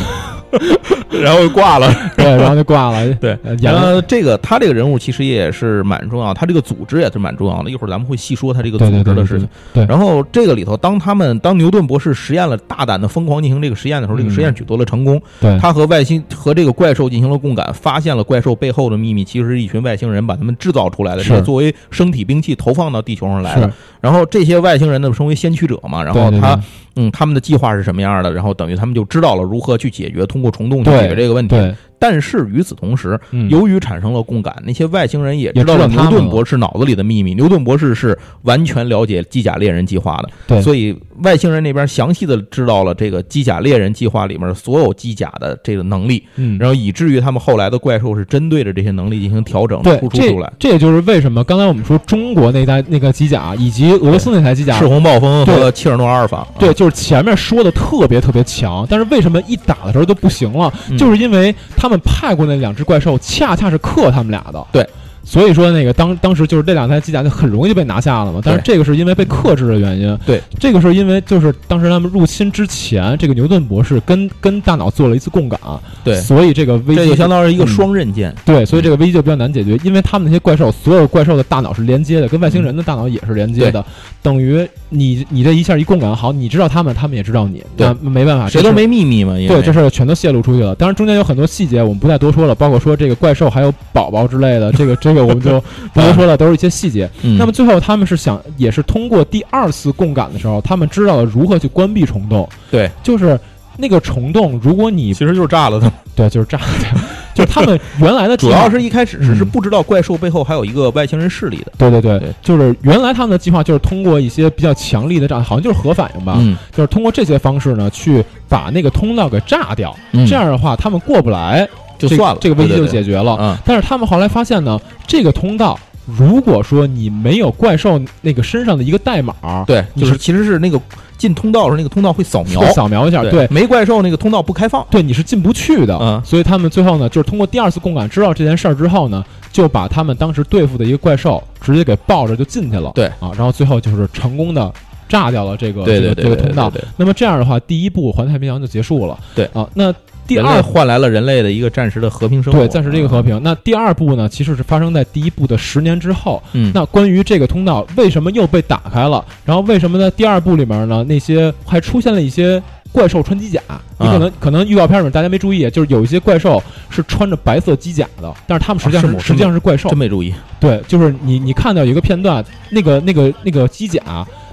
[1.22, 3.14] 然后就挂了， 对，然后就挂了。
[3.16, 7.70] 对，然后这个他这个人物其实也是蛮重要，他这个组织也是蛮重要的。
[7.70, 9.48] 一会儿咱们会细说他这个组织的事情。
[9.74, 15.22] 对，然后这个里头，当他们当牛顿博士实验了大胆的疯狂进行这个实验的时候，这个实验取得了成功。
[15.40, 23.72] 对，他和外星和这个怪兽进行了共感，发现了怪兽背后的秘密，其实是一群外星人把他们制造出来的，是作为生体兵器投放到地球上来的。
[24.02, 26.04] 然后这些外星人呢，称为先驱者嘛。
[26.04, 26.60] 然后他。
[26.96, 28.32] 嗯，他们的计划是什么样的？
[28.34, 31.56] 然后等于他们就知道了如何去解决，通过虫洞去解决这个问题。
[32.04, 33.18] 但是与此同时，
[33.50, 37.34] 由于产生了共感，那些外星人也知道了牛顿博士脑子里的秘密。
[37.34, 46.22] 牛顿博士是完全了解机甲猎人计划的，所以外星人那边详细的知道了这个机甲猎人计划里面所有机甲的这个能力。
[46.36, 50.52] 嗯，然后以至于他们后来的怪兽是针对着这些能力进行调整，突出出来。
[50.60, 60.70] 这也就是为什么刚才我们说中国那台那个机甲以及俄罗斯那台机甲赤红暴风和切尔诺阿尔法，对，就是前面说的特别特别强，但是为什么一打的时候就不行了？
[60.98, 62.74] 就是因为他们派过那两。
[62.76, 64.88] 只怪兽恰恰是克他们俩的，对。
[65.26, 68.42] 所以说，那个当当时就是这两台机甲就很容易就被拿下了嘛。
[68.44, 70.20] 但是这个是因为被克制的原因。
[70.26, 75.58] 对，这个是因为就是当时他们入侵之前，这个牛顿博士跟跟大脑做了一次共感。
[76.04, 78.36] 对，所以这个危机就相当于一个双刃剑。
[78.44, 83.86] 对，所以这个危机就比较难解决，因为他们那些怪兽，所有怪兽的大脑是连接的，跟外星人的大脑也是连接的。
[84.22, 87.64] 等于你你这一下一共感好，你知道他们，他们也知道你。
[87.76, 89.34] 对，没办法，谁都没秘密嘛。
[89.34, 90.76] 对，这事全都泄露出去了。
[90.76, 95.62] 当然中间有很多细节，我们不再多说了，包括说这个怪兽还有宝宝之类的，这个这个我们就。
[95.94, 97.10] 不多说了， 都是一些细节。
[97.38, 102.48] 那么最后他们是想，也是通过第二次共感的时候，他们知道了如何去关闭虫洞。
[102.70, 103.40] 对，就是
[103.78, 105.92] 那个虫洞，如果你其实就是炸了的。
[106.16, 107.00] 对，就是炸的。
[107.46, 111.72] 就他们原来的主要是一开始只是不知道怪兽背后还有一个外星人势力的。
[111.78, 116.36] 对对对，就是原来他们的计划就是通过一些比较强力的炸，好像就是核反应吧。
[116.38, 119.96] 嗯，就是通过这些方式呢，去把那个通道给炸掉。
[120.28, 121.68] 这样的话，他们过不来。
[122.00, 123.38] 就算了，这个危机就解决了。
[123.40, 130.80] 嗯，但是他们后来发现呢，这个通道，如果说你没有怪兽那个身上的一个代码，对，就是其实是那个
[131.18, 135.98] 进通道的时候那个通道会扫描，扫描一下，对，没怪兽那个通道不开放，对，你是进不去的。
[136.02, 142.92] 嗯，所以他们最后呢，就是通过第二次共感知道这件事儿之后呢，就把他们当时对付的一个怪兽直接给抱着就进去了。
[142.96, 144.72] 对啊，然后最后就是成功的。
[145.10, 146.72] 炸掉了这个这个这个通道。
[146.98, 149.20] 那么这样的话，第一步环太平洋就结束了。
[149.36, 149.94] 对啊，那
[150.28, 152.60] 第二换来了人类的一个暂时的和平生活。
[152.60, 153.40] 对，暂时这个和平。
[153.44, 156.42] 那第二步呢，其实是发生在第一步的十年之后。
[156.54, 159.24] 嗯，那关于这个通道为什么又被打开了？
[159.46, 161.04] 然后为什么在第二部里面呢？
[161.04, 162.62] 那些还出现了一些。
[162.92, 163.60] 怪兽穿机甲，
[163.98, 170.32] 你可能可能预告片里面大家没注意，就是有一些怪兽是穿着白色机甲的，但是他们实际上是实际上是怪兽，真没注意。
[170.60, 174.00] 对，就是你你看到一个片段，那个那个那个机甲，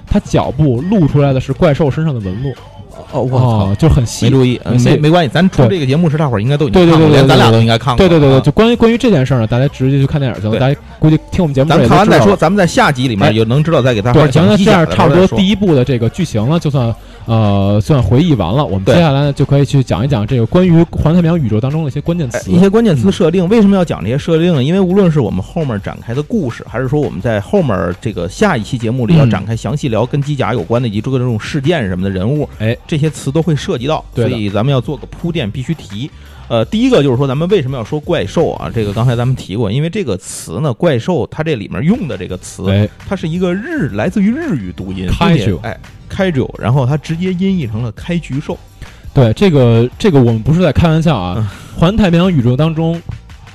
[0.07, 2.51] 它脚部露出来的是怪兽身上的纹路。
[3.11, 7.97] 哦，我操，就很细，没注意，没没关系，咱出这个节目是大伙儿应该都已经看过，连咱俩都应该看过。
[7.97, 10.59] 对对对对，就关于关于这件事儿呢，大家直接去看电影去了。
[10.59, 14.45] 大家估计听我们节目，咱看完再说，咱们在下集里面有能知道再给大伙儿讲。
[14.45, 16.93] 行，那这样差不多第一部的这个剧情了，就算
[17.33, 18.63] 呃算回忆完了。
[18.63, 23.49] 我们接下来呢就可以去讲一讲这个关于环太平洋宇宙当中的一些关键词，一些关键词设定。
[23.49, 24.63] 为什么要讲这些设定呢？
[24.63, 33.77] 因为无论是我们后面展开的故事，还是说我们在后面这个下一期节目里要展开详细聊跟机甲有关的以及各种事件什么的人物，哎，这些词都会涉。
[33.81, 36.07] 及到，所以咱们要做个铺垫，必须提。
[36.51, 38.69] 呃，第一个就是说，咱们为什么要说怪兽啊？
[38.75, 45.37] 这个刚才咱们提过，因为这个词呢，怪兽它这里面用的这个词，它是一个日来自于日语读音，开
[46.09, 48.57] 开局，然后它直接音译成了开局兽。
[49.13, 53.01] 对，这个这个我们不是在开玩笑啊，环太平洋宇宙当中。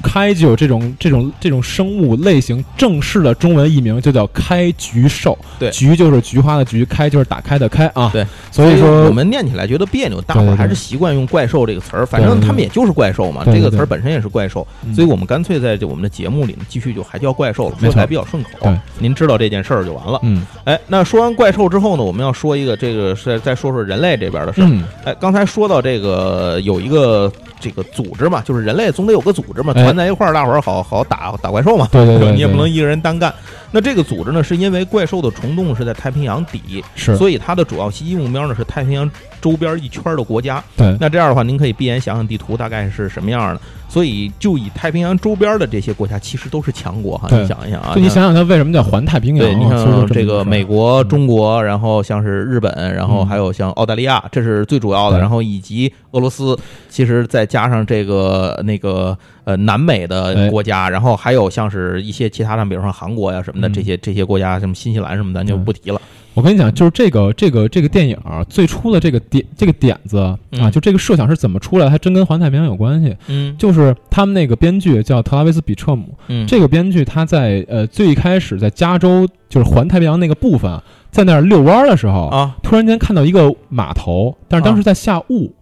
[0.02, 5.36] 开就这种这种这种生物类型，正式的中文译名就叫开菊兽。
[5.58, 8.10] 对，菊就是菊花的菊，开就是打开的开啊。
[8.12, 12.06] 对，所以说我们念起来觉得别扭，大伙儿还是习惯用怪兽这个词儿。
[12.06, 18.50] 反正他们也就是怪兽嘛，这个词儿本身也是怪兽，所以我们干脆在我们的节目里呢，继续就还叫怪兽了，说起来比较顺口。
[18.62, 20.20] 对，您知道这件事儿就完了。
[20.22, 24.70] 嗯，哎，那说完怪兽之后呢，我们要说一个这个是再说说人类这边的事儿。
[25.04, 30.76] 哎，刚才说到这个有一个这个组织嘛，就是人类总得有个组织嘛，团在一块儿，大伙儿好。
[30.76, 33.34] 好好打打怪兽嘛，对对对，你也不能一个人单干。
[33.70, 39.10] 那这个组织呢，是因为怪兽的虫洞是在太平洋底，是，所以它的主要袭击目标呢是太平洋
[39.46, 40.62] 周边一圈的国家。
[40.76, 43.60] 对，那这样的话，您可以闭眼想想地图大概是什么样的。
[43.88, 47.28] 所以，就以太平洋周边的这些国家，其实都是强国哈。
[47.30, 49.46] 你想一想啊，就你想想，它为什么叫环太平洋？
[49.46, 55.20] 对，你像这个美国、中国，然后像是日本，然后还有像澳大利亚，这是最主要的。
[55.20, 66.00] 然后以及俄罗斯，其实再加上这个那个呃南美的国家，然后还有像是一些其他的，比如说韩国呀什么的这些这些国家，什么新西兰什么，咱就不提了。
[66.36, 68.14] 我跟你讲，就是这个这个这个电影
[68.46, 70.18] 最初的这个点这个点子
[70.60, 73.16] 啊，就这个设想是怎么出来的，还真跟环太平洋有关系。
[73.28, 80.78] 嗯，就是他们那个编剧叫特拉维斯比彻姆，嗯，这个编剧他在呃最开始在加州就是环太平洋那个部分，
[81.10, 85.54] 在那儿遛弯的时候啊，突然间看到一个码头，但是当时在下雾，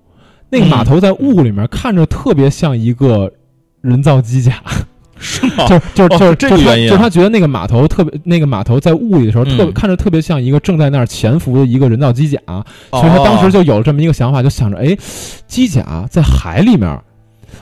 [0.51, 3.33] 那个码头在雾里面看着特别像一个
[3.81, 4.61] 人造机甲。
[5.25, 5.67] 是吗？
[5.67, 12.39] 就就就是这个原因，就是他觉得那个码头特别，那个码头在雾里的时候，特看着特别像一个正在那儿潜伏的一个人造机甲，
[12.91, 14.97] 所以他当时就有了这么一个想法，就想着，哎，
[15.47, 17.01] 机甲在海里面。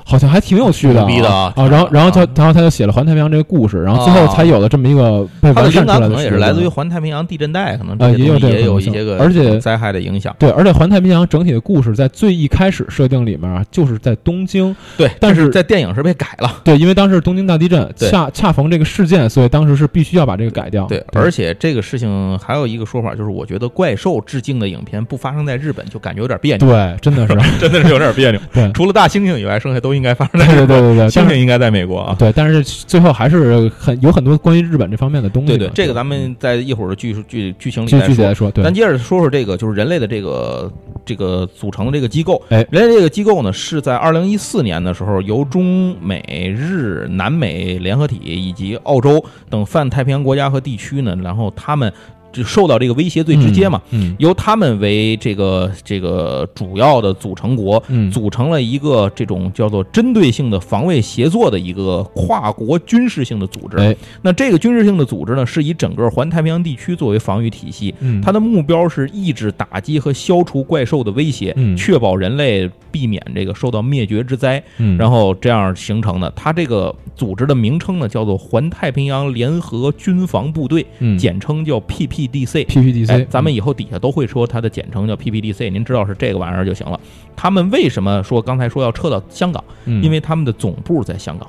[0.04, 1.52] 好像还挺有趣的啊！
[1.56, 6.08] 然后，然后他，然后他就写了《环太平洋》这个故事，然后最后才有了这么一个被完善出来的。
[6.08, 10.34] 可能也是来自于环太平洋地震带，可能也有也有一些个而且灾害的影响。
[10.38, 16.60] 对，而且环太平洋整体的故事在最一开始设定里面就是在东京，对，但是在电影是被改了。
[16.64, 20.86] 对，因为当时东京大地震，恰恰逢这个事件，所以当时是必须要把这个改掉。
[20.86, 26.68] 对，而且这个事情还有一个说法，就是我觉得怪兽致敬的影片不发生在日本，就感觉有点别扭。
[26.68, 28.40] 对，真的是， 真的是有点别扭。
[28.52, 30.46] 对，除了大猩猩以外，剩下都应该发生在。
[30.46, 32.16] 对对对，对，相信应该在美国啊。
[32.18, 35.48] 对，但是最后还是很有很多关于日本这方面的东西。
[35.48, 38.50] 对对，这个咱们在一会儿的剧剧剧情里具体来说。
[38.52, 40.72] 咱接着说说这个，就是人类的这个
[41.04, 42.42] 这个组成的这个机构。
[42.48, 51.92] 哎，人类这个机构呢，是在二零一四年的时候，由中美日南美联合体以及澳洲等泛太平洋国家和地区呢，然后他们。
[52.32, 53.80] 就受到这个威胁最直接嘛，
[54.18, 63.96] 由他们为这个这个主要的组成国，组成了一个这种叫做针对性的防卫协作的一个跨国军事性的组织。
[64.22, 74.62] 那这个军事性的组织呢，是以整个环太平洋地区作为防御体系，它的目标是抑制、打击和消除怪兽的威胁，确保人类避免这个受到灭绝之灾。
[74.98, 80.86] 然后这样形成的，它这个组织的名称呢，叫做环太平洋联合军防部队，
[81.18, 82.21] 简称叫 PP。
[82.28, 86.98] PPDC，咱们以后底下都会说它的简称叫 PPDC，您知道是这个玩意儿就行了。
[87.34, 89.62] 他们为什么说刚才说要撤到香港？
[89.84, 91.48] 因为他们的总部在香港。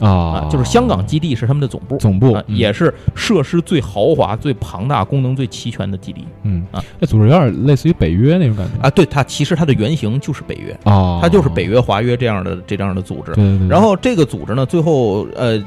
[0.00, 6.26] 啊，就是香港基地是他们的总部，总部也是设施最豪华、最庞大、功能最齐全的基地。
[6.42, 8.90] 嗯啊，那组织有点类似于北约那种感觉啊。
[8.90, 13.32] 对，它其实它的原型就是北约啊，它就是北约、华约这样的这样的组织。
[13.32, 13.68] 对对。
[13.68, 15.62] 然后这个组织呢，最后呃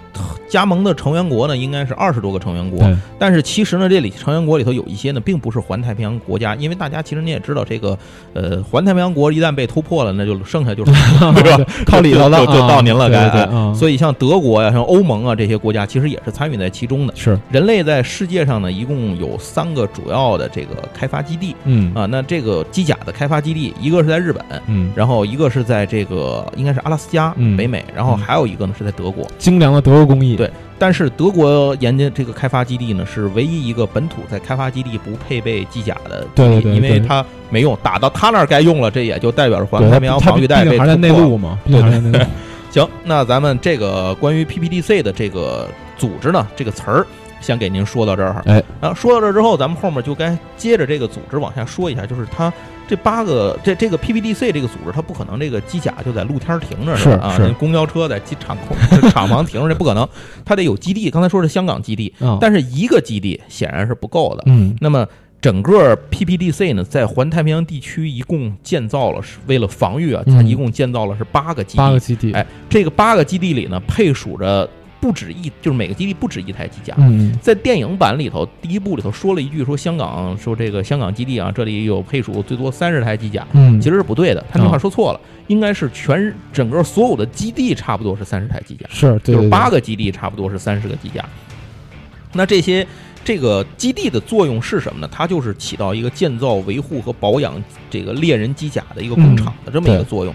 [0.49, 2.85] 加盟的成员国呢，应该是二十多个成员国。
[3.17, 7.97] 但是其实呢，这里成员国里头有一些呢，并不是环太平洋国家，因为大家其实你也知道，这个
[8.33, 10.91] 呃环太平洋国一旦被突破了，那就剩下就是
[11.41, 11.71] 对吧？
[11.85, 13.45] 靠里头了，就到您了，该。
[13.73, 17.13] 所以像德国呀，像欧盟啊这些国家，其实也是参与在其中的。
[17.15, 21.55] 是人类在世界上呢，一共有三个主要的这个开发基地。
[21.65, 29.25] 嗯啊，那这个机甲的开发基地，一个是在日本，嗯，然后一个是在这个应该是阿拉斯加，嗯北美，然后还有一个呢是在德国。
[29.37, 30.35] 精良的德国工艺。
[30.35, 30.49] 对，
[30.79, 36.25] 但是德国研究这个开发基地呢，是唯一一个本土在开发基地不配备机甲的。
[36.33, 41.59] 对对，因为它没用，打到他那儿该用了，这也就代表着环太平洋防御带被还在内陆嘛？
[41.65, 42.25] 对对对。
[42.75, 45.65] 行，那咱们这个关于 PPDC 的这个
[45.97, 47.07] 组织呢，这个词儿
[47.39, 48.43] 先给您说到这儿。
[48.45, 52.51] 哎，然后说到这儿之后，咱们后面就该接着这个组织往下说一下，就是它
[52.85, 58.75] 这八个这这个 PPDC 这个组织，它不可能这个机甲就在露天停着是啊，公交车在机场空
[59.09, 60.05] 厂房停着，这不可能，
[60.43, 61.09] 它得有基地。
[61.09, 64.43] 刚才说是香港基地，但是一个基地显然是不够的。
[64.47, 65.07] 嗯，那么。
[65.45, 71.77] 整个 PPDC 呢，在环太平洋地区一共建造了，是为了防御啊，它一共建造了是八个基地。
[71.77, 74.67] 八个基地，哎，这个八个基地里呢，配属着
[74.99, 76.95] 不止一，就是每个基地不止一台机甲。
[76.97, 83.45] 嗯，在电影版里头，第一部里头说了一句，说香港说这个香港基地啊，这里有配属最多三十台机甲。
[83.53, 91.23] 嗯，其实是不对的，他那话说错了，应该是全整个所有的基地差不多是三十台机甲，是，就是八个基地差不多是三十个机甲。
[92.33, 92.87] 那这些。
[93.25, 95.09] 这个基地的作用是什么呢？
[95.11, 100.33] 它就是起到一个建造、维护和保养这个猎人机甲的一个工厂的这么一个作用。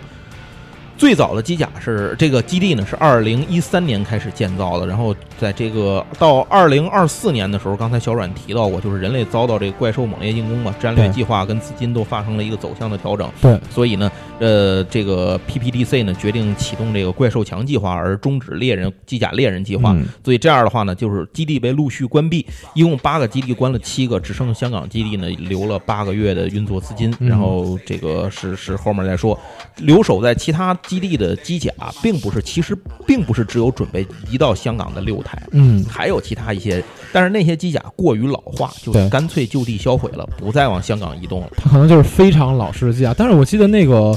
[1.01, 4.87] 最早的机甲是这个基地呢，是二零一三年开始建造的。
[4.87, 13.27] 然后在这个到二零二四年的时候，刚才小阮提到过，就是人类遭到这个怪兽猛烈进攻嘛，战略计划跟资金都发生了一个走向的调整。
[13.41, 19.97] 对，所以呢，呃，这个 PPDC 呢决定启动这个怪兽强计划，而终止猎人机甲猎人计划。
[20.23, 27.11] 所以这样的话呢，就是基地被陆续关闭，一共八个基地关了七个，只剩香港基地呢留了八个月的运作资金。
[27.21, 29.41] 然后这个是是后面再说，
[29.79, 30.77] 留守在其他。
[30.91, 31.73] 基地的机甲
[32.03, 32.77] 并不是，其实
[33.07, 41.49] 并不是只有准备移到香港的六台，嗯，还有其他一些，但是那些机甲过于老化，就干脆就地销毁了，不再往香港移动了。
[41.57, 44.17] 它可能就是非常老式的机甲，但是我记得那个，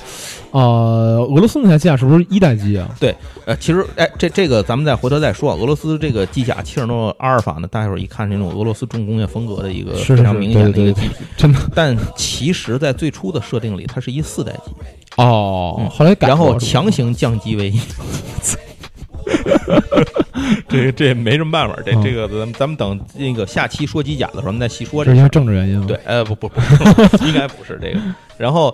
[0.51, 2.89] 呃，俄罗斯那台机甲是不是一代机啊？
[2.99, 5.53] 对，呃，其实，哎，这这个咱们再回头再说。
[5.55, 11.59] 俄罗斯这个机甲切尔诺阿尔法呢，大伙儿一看，那种俄罗斯重工业风格的一个非常明显的一个机体，真的。
[11.73, 14.71] 但其实，在最初的设定里，它是一四代机。
[15.17, 17.71] 哦，后来改，然后强行降级为，
[20.67, 25.03] 这这没什么办法，这这个咱们咱们等那个下期说机甲的时候，咱们再细说。
[25.05, 26.59] 这是政治原因吗对，呃，不不不，
[27.25, 27.99] 应该不是这个。
[28.37, 28.73] 然后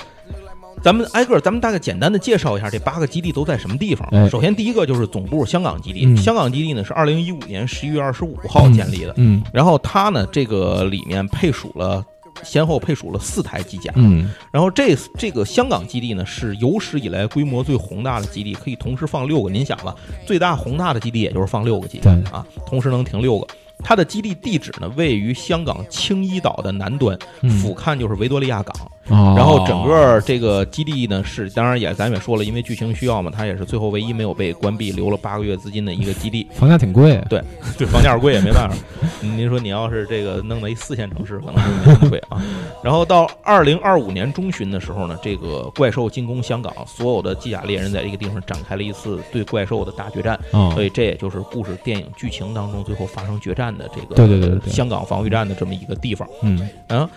[0.81, 4.29] 咱们挨个，咱们大概简单的介绍一下这八个基地都在什么地方。
[4.29, 9.13] 首先第一个就是总部香港基地，香港基地呢是二零一五年十一月二十五号建立的。
[9.17, 12.03] 嗯，然后它呢这个里面配属了。
[12.43, 19.49] 先后配属了四台机甲，嗯，然后这这个香港基地呢是有史以来规模最宏大的基地，可以同时放六个。
[19.49, 23.47] 您想吧，最大宏大的基地也就是放六个机甲啊，同时能停六个。
[23.83, 27.17] 它的基地地址呢位于香港青衣岛的南端，
[27.61, 28.75] 俯瞰就是维多利亚港。
[29.09, 36.47] 然后整个这个基地呢是，当然也咱也说了，因为剧情需要嘛，它也是最后唯一没有被关闭、留了八个月资金的一个基地。
[36.53, 37.41] 房价挺贵，对
[37.75, 38.75] 对，房价贵也没办法。
[39.19, 42.39] 您说你要是这个弄到一四线城市，可能就没那么贵啊。
[42.83, 50.39] 然后到二零二五年中旬的时候呢，这个怪兽进攻香港，所有的机甲猎人在这个地方展开了一次对怪兽的大决战。
[50.75, 56.27] 所以这也就是故事电影剧情当中最后发生决战的这个对对对香港防御战的这么一个地方。
[56.43, 57.10] 嗯啊。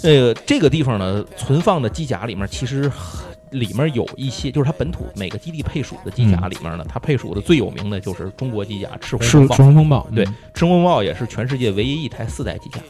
[0.00, 2.90] 这个这个地方呢，存放的机甲里面，其实
[3.50, 10.08] 里面有一些，就是它本土每个基地配属的机甲里面呢，它配属的最有名的就是中国机甲赤红赤红风暴。
[10.14, 10.24] 对，
[10.54, 12.80] 赤红风暴也是全世界唯一一台四代机甲。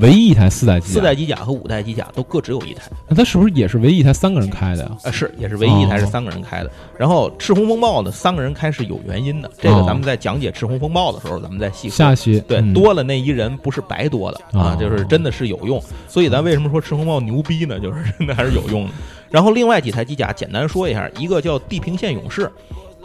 [0.00, 2.82] 唯一一台四代机，四代机甲和五代机甲都各只有一台。
[3.08, 4.90] 那它是不是也是唯一一台三个人开的呀？
[5.02, 6.70] 啊，是，也是唯一一台是三个人开的。
[6.96, 9.50] 然后赤红风暴呢，三个人开是有原因的。
[9.60, 11.96] 这个咱们在讲解赤红风暴的时候，咱们再细说。
[11.96, 15.82] 下期对，多了那一人不是白多的啊，就是真的是有用。
[16.06, 17.80] 所以咱为什么说赤红风暴牛逼呢？
[17.80, 18.90] 就是真的还是有用的。
[19.30, 22.50] 然后另外几台机甲简单说一下，一个叫地平线勇士。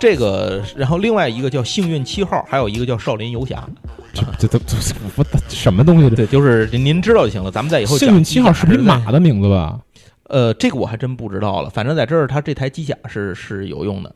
[0.03, 3.65] 这个，然后另外一个叫幸运七号，还有一个叫少林游侠，
[4.37, 4.75] 这这这
[5.47, 6.09] 什么东西？
[6.09, 7.49] 对，就是您知道就行了。
[7.49, 9.79] 咱们在以后幸运七号是匹马的名字吧？
[10.23, 11.69] 呃，这个我还真不知道了。
[11.69, 14.13] 反正在这儿，它这台机甲是是有用的。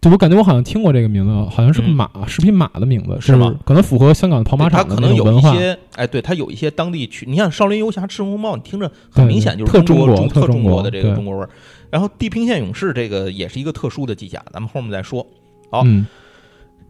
[0.00, 3.54] 对，我感觉我好像听过这个名字，好像是个马，是匹马的名字，是吗？
[3.66, 7.26] 可能符合香港的跑马场的可能有一些，哎，对，它有一些当地区。
[7.28, 11.50] 你像少林游侠赤红帽，你听着很明显就是中国特中国的这个中国味儿。
[11.90, 15.26] 然后地平线勇士这个也是一个特殊的机甲，咱们后面再说。
[15.70, 15.84] 好，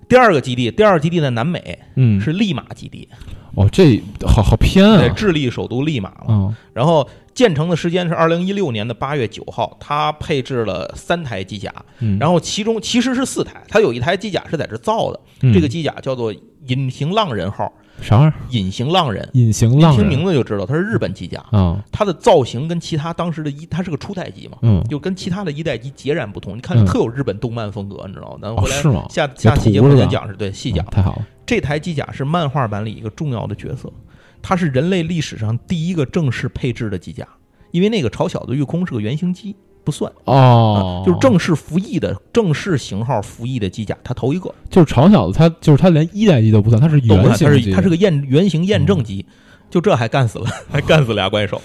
[0.09, 3.09] 第二个基地，第二个基地在南美，嗯，是利马基地。
[3.55, 5.09] 哦，这好好偏啊！
[5.11, 6.55] 智利首都利马嘛。
[6.73, 9.77] 然后建成的时间是二零一六年的八月九号。
[9.81, 11.73] 它配置了三台机甲，
[12.19, 13.63] 然后其中其实是四台。
[13.69, 15.21] 它有一台机甲是在这造的，
[15.53, 16.33] 这个机甲叫做
[16.69, 17.73] “隐形浪人号”。
[18.01, 18.35] 啥玩意儿？
[18.49, 21.79] 隐形浪人，隐形浪人，听名字就知道它是日本机甲啊。
[21.93, 26.57] 它的造型跟其他当时的一，它是个初代机嘛，嗯，就跟其他的一代机截然不同。
[26.57, 28.39] 你看，特有日本动漫风格，你知道吗？
[28.41, 29.05] 咱回来是吗？
[29.11, 30.83] 下下期节目再讲是对细讲。
[30.87, 33.93] 太好了，这台机甲是漫画版里一个重要的角色，
[34.41, 37.27] 它是人类历史上第一个正式配置的机甲，
[37.73, 39.57] 因为那个朝小子御空是个原型机。
[39.83, 44.55] 不算哦，就是正式服役的正式型号服役的机甲，它头一个。
[44.69, 49.27] 就是嘲小子，他就是他连一代机都不算，他是原型机，他是个验原型验证机，
[49.69, 51.61] 就这还干死了，还干死俩怪兽。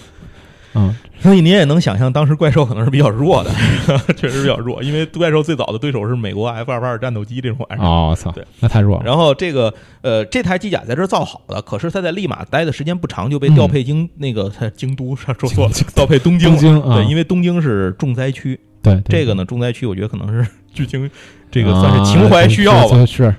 [0.76, 3.51] 嗯，所以您也能想象，当时怪兽可能是比较弱的，
[4.15, 7.86] 确实比较弱，因为怪兽最早的对手是美国 F 二二战斗机这种玩意儿。
[7.86, 9.03] 哦，操，对，那太弱了。
[9.05, 16.49] 然后这个呃，这台机甲在这造好了，可是它在利马待的时间不长，就被调配京那个京都说错了，调配东京。
[16.49, 18.59] 东京对，因为东京是重灾区。
[18.84, 21.09] 对，这个呢，重灾区，我觉得可能是剧情，
[21.49, 23.03] 这个算是情怀需要吧。
[23.05, 23.34] 是，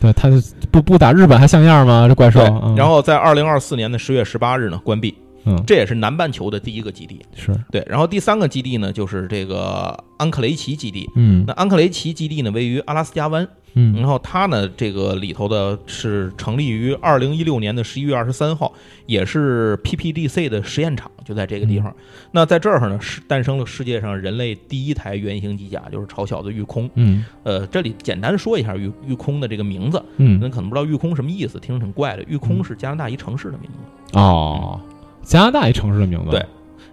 [0.00, 0.28] 对，他
[0.72, 2.08] 不不打日本还像样吗？
[2.08, 2.40] 这怪兽。
[2.76, 5.14] 然后在二零二四年的十月十八日呢，关闭。
[5.48, 7.82] 嗯，这也是南半球的第一个基地，是对。
[7.88, 11.08] 然后第三个基地呢，就是这个安克雷奇基地。
[11.14, 13.48] 嗯，那安克雷奇基地呢，位于阿拉斯加湾。
[13.74, 18.72] 嗯，然后它呢，这个里头的是成立于二零一六年的十一月二十三号，
[19.06, 21.94] 也是 PPDC 的实验场，就在这个地方。
[22.32, 26.90] 那在这儿呢，是诞生了世界上人类第一台原型机甲，就是超小的御空。
[26.94, 30.02] 嗯，呃，这里简单说一下御御空的这个名字。
[30.16, 32.24] 嗯，那可能不知道御空什么意思，听着挺怪的。
[32.26, 34.18] 御空是加拿大一城市的名字。
[34.18, 34.80] 哦。
[35.28, 36.44] 加拿大一城市的名字，对，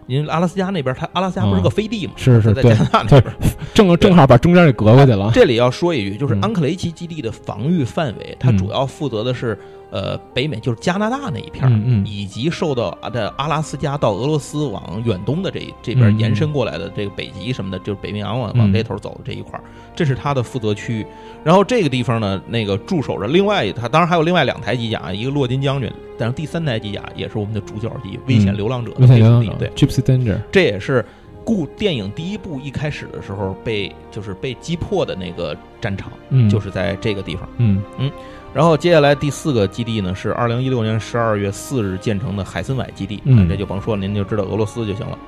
[0.08, 2.14] 因为阿拉斯加那边，它阿拉斯加不是个飞地吗？
[2.18, 3.34] 是是，在加拿大那边，
[3.74, 5.32] 正正好把中间给隔过去了。
[5.34, 9.58] 这里要说一句，就是安克雷奇基地的防御范围，它主要负责的是。
[9.92, 19.64] 呃，北美就是加拿大那一片儿，以及受到的阿拉斯加到俄罗斯往远东的这这边延伸过来的这个北极什么的，就是北冰洋往往这头走的这一块儿，
[19.96, 21.06] 这是它的负责区域。
[21.44, 28.92] 然后这个地方呢，那个驻守着另外它当然还有另外两台机甲，一个洛金将军，但是第三台机甲也是我们的主角机——危险流浪者。
[28.98, 31.06] 危险流浪者，对，Gypsy Danger，这也是
[31.44, 36.12] 故电影第一部一开始的时候被就是被击破的那个战场，
[36.50, 37.48] 就是在这个地方。
[37.58, 38.12] 嗯嗯。
[38.56, 45.20] 然后接下来第四个基地呢，是二零一六年十二月四日建成的海森崴基地，嗯，这就甭说了，您就知道俄罗斯就行了。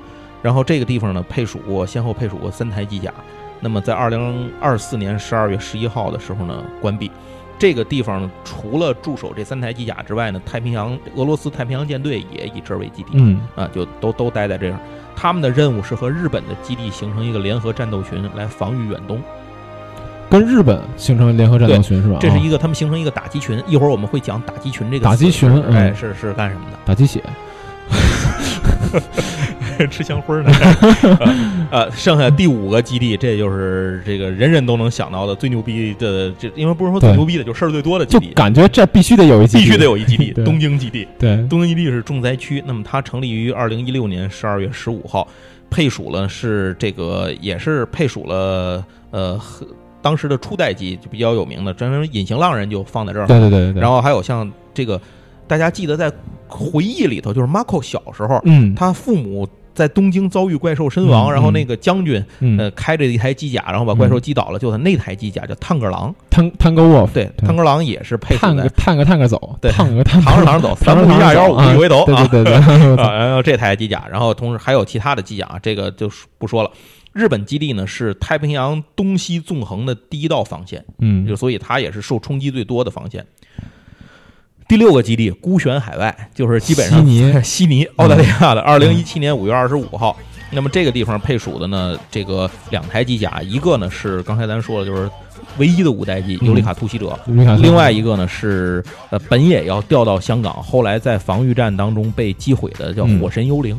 [0.41, 3.13] 然后这个地方呢，配属过先后配属过三台机甲。
[3.59, 7.11] 那么在二零二四年十二月十一号的时候呢，关闭。
[7.59, 14.79] 这个地方，除了驻守这三台机甲之外呢，太平洋俄罗斯太平洋舰队也以这儿为基地，嗯啊，就都都待在这儿。
[15.17, 19.21] 他们的任务是和日本的基地形成一个联合战斗群，来防御远东。
[20.29, 22.17] 跟日本形成联合战斗群是吧？
[22.19, 26.77] 这是一个他们形成一个打击群，一会儿我们会讲打击群这个打击群，哎，是是干什么的？
[26.85, 27.23] 打鸡血，
[29.89, 30.51] 吃香灰呢？
[31.71, 41.07] 呃，剩下第五个基地，这就是这个人人都能想到的最牛逼的，这因为不是说最牛逼的，就事儿最多的基地，就感觉这必须得有一基地必须得有一基地，东京基地。
[41.17, 42.61] 对，东京基地是重灾区。
[42.65, 45.27] 那么它成立于二零一六年十二月十五号，
[45.69, 49.39] 配属了是这个，也是配属了呃。
[50.07, 53.27] 当时的初代机就比较有名的，专门隐形浪人就放在这儿。
[53.27, 53.81] 对对对对。
[53.81, 55.01] 然后还有像这个，
[55.47, 56.09] 大家记得在
[56.47, 62.25] 回忆里头，就是 Marco 小时候，嗯，他父母在东京遭遇怪兽身亡，然后那个将军
[62.57, 66.15] 呃开着一台机甲，然后把怪兽击倒了，就他那台机甲叫探戈狼。
[66.29, 72.25] 探探戈沃对，探戈狼也是配探个探个探个走，对，探个探着 探着走，三步一下腰，五一回头啊！
[72.31, 72.53] 对对对。
[72.95, 76.71] 然后这台机甲，然后同时还有其他的机甲，这个就不说了。
[77.17, 83.25] 日本基地呢是太平洋东西纵横的第一道防线，嗯，就所以它也是受冲击最多的防线。
[84.67, 90.15] 第六个基地孤悬海外，就是基本上悉尼， 悉尼，澳大利亚的，二零一七年五月二十五号。
[90.51, 95.09] 那么这个地方配属的呢，这个两台机甲，一个呢是刚才咱说的，就是
[95.57, 103.77] 唯一的五代机尤里卡突袭者，另外一个呢是呃本也要调到香港，后来在防御战当中被击毁的，叫火神幽灵。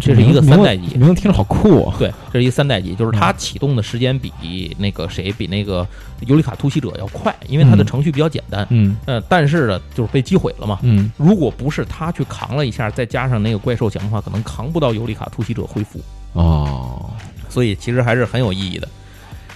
[0.00, 1.94] 这是一个三代机，名字听着好酷啊！
[1.98, 5.86] 对，这是一个三代机，就是它启动的时间比那个谁，比那个
[6.26, 8.66] 尤里卡突袭者要快，因为它的程序比较简单。
[8.70, 10.78] 嗯，呃，但是呢，就是被击毁了嘛。
[10.82, 16.00] 嗯，如果不是他去扛了一下，再加上那个怪兽强的话，可能扛不到尤里卡突袭者恢复。
[16.32, 17.10] 哦，
[17.48, 18.88] 所以其实还是很有意义的。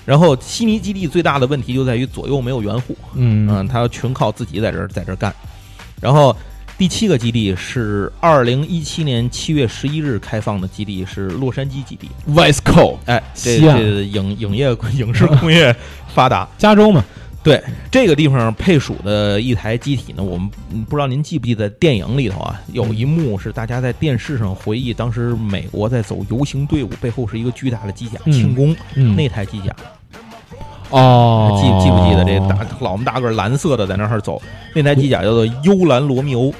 [0.04, 5.34] 然后悉尼基地最大的问题就在于左右没有援护，嗯嗯，他要全靠自己在这儿在这儿干。
[6.00, 6.36] 然后
[6.78, 12.08] 第七个基地是二零一七年七月十一日开放的基地，是洛杉矶基地。
[12.26, 15.74] Coast，哎，这这影影业 影视工业
[16.14, 17.02] 发达，加州嘛，
[17.42, 17.62] 对。
[17.90, 28.32] 这个地方配属的一台机体呢，我们嗯不知道您记不记得电影里头啊，有一幕是大家在电视上回忆，当时美国在走游行队伍，背后是一个巨大的机甲嗯。
[28.32, 29.74] 庆功，嗯，那台机甲
[30.90, 34.40] 哦，记记不记得这大老么大个蓝色的在那儿走，
[34.74, 36.52] 那台机甲叫做幽兰罗密欧，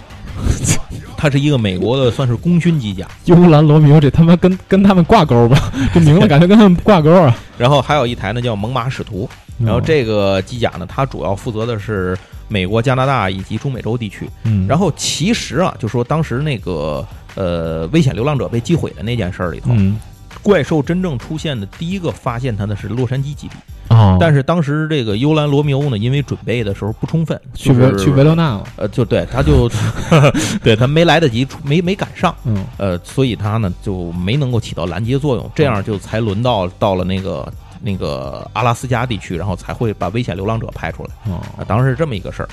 [1.16, 3.06] 它是一个美国的算是功勋机甲。
[3.26, 5.72] 幽兰罗密欧，这他妈跟跟他们挂钩吧？
[5.94, 7.36] 这名字感觉跟他们挂钩啊。
[7.56, 12.16] 然后还有一台呢叫猛犸使徒，然哦后这个机甲呢，它主要负责的是
[12.48, 14.28] 美国、加拿大以及中美洲地区。
[14.42, 19.98] 嗯，然后其实啊，就说当时那个呃危险流浪者被击毁的那件事儿里头，嗯
[20.42, 23.54] 怪兽真正出现的第一个发现它的是洛杉矶基地，
[23.88, 29.70] 哦，但是当时这个幽兰罗密欧呢，因为准备的时候不充分，去就是维去维罗纳了，呃，就对，他就
[30.62, 32.64] 对他没来得及出，没没赶上，嗯。
[32.78, 41.40] 呃，所以他呢就没能够起到拦截作用，这样就才轮到到了那个那个阿拉斯加地区，然后才会把危险流浪者派出来哦。
[41.58, 42.48] 啊，当时是这么一个事儿。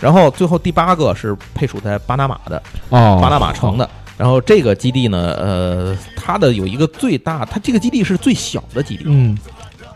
[0.00, 9.38] 然后最后第八个是配属在巴拿马的哦，巴拿马城的，然后这个基地呢，呃，它的有一个最大，它这个基地是最小的基地，嗯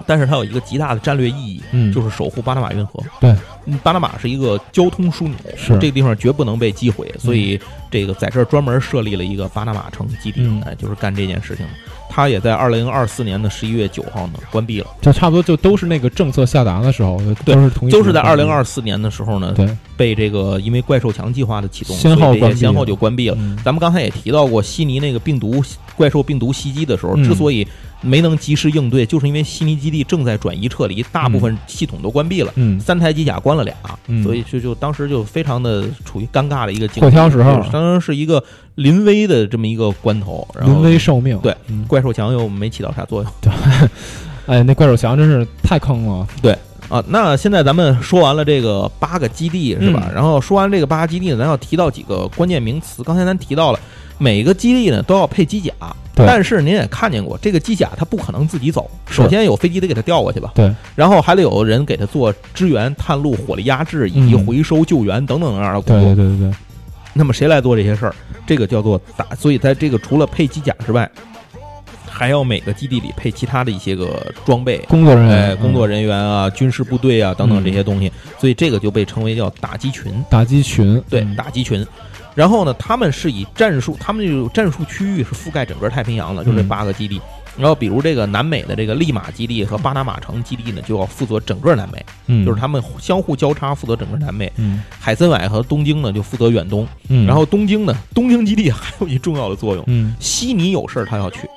[0.06, 3.02] 但是它有一个极大的战略意义，嗯，就是守护巴拿马运河。
[3.20, 3.34] 对。
[3.68, 5.72] 嗯，巴拿马是一个交通枢纽，是。
[5.80, 10.62] 这个地方绝不能被击毁，所以这个在这儿专门设立了一个巴拿马城基地，嗯。
[10.64, 11.66] 哎，就是干这件事情。
[11.66, 11.72] 的。
[12.08, 23.36] 它也在二零二四年的十一月九号呢关闭了，就差不多就都是那个政策下达的时候，对都是同一都是在二零二四年的时候呢，对，被这个因为怪兽墙计划的启动，先后先后就关闭了。
[23.38, 23.58] 嗯。
[23.64, 25.62] 咱们刚才也提到过，悉尼那个病毒
[25.96, 27.24] 怪兽病毒袭击的时候，嗯。
[27.24, 27.66] 之所以
[28.02, 32.52] 没能及时应对，就是因为悉尼基地正在转移撤离，大部分系统都关闭了。
[32.56, 32.78] 嗯。
[32.78, 33.74] 三台机甲关了俩，
[34.06, 34.22] 嗯。
[34.22, 37.56] 所以就就当时就非常的处于尴尬的一个境会地，挑时候。
[37.56, 38.42] 就是当时是一个
[38.76, 43.32] 临危的这么一个关头，然后临危受命，对嗯，怪兽墙又没起到啥作用。
[43.40, 43.52] 对。
[44.46, 46.56] 哎，那怪兽墙真是太坑了，对。
[46.88, 47.02] 啊。
[47.08, 50.04] 那现在咱们说完了这个八个基地是吧？
[50.08, 50.14] 嗯。
[50.14, 53.02] 然后说完这个八个基地呢，咱要提到几个关键名词。
[53.02, 53.80] 刚才咱提到了
[54.18, 66.14] 每个基地呢都要配机甲，对但是您也看见过，这个机甲它不可能自己走，首先有飞机得给它调过去吧，对，然后还得有人给它做支援、探路、火力压制以及嗯回收、救援等等那样的工对作。
[66.14, 66.56] 对对对对，
[67.12, 68.14] 那么谁来做这些事儿？
[68.46, 69.26] 这个叫做打。
[69.34, 71.10] 所以在这个除了配机甲之外，
[72.08, 74.78] 还要每个基地里配其他的一些个装备。
[74.88, 80.12] 工作人哎，员，工作嗯人员啊，军事部队啊，等等嗯这些东西，所以这个就被称为叫打击群。
[80.30, 81.86] 打击群，对，嗯打击群。
[82.36, 86.68] 然后呢，他们是以战术，他们这种战术区域是覆盖整个太平洋的，就这嗯。
[86.68, 87.20] 八个基地。
[87.56, 94.52] 然后，比如这个南美的这个利马基地和巴拿马城基地呢，就要负责整个南美，嗯，就是他们相互交叉负责整个南美。
[94.56, 94.82] 嗯。
[95.00, 100.14] 海参崴和东京呢就负责远东，嗯，然后东京呢，东京基地还有一重要的作用，嗯。
[100.20, 101.48] 悉尼有事儿他要去，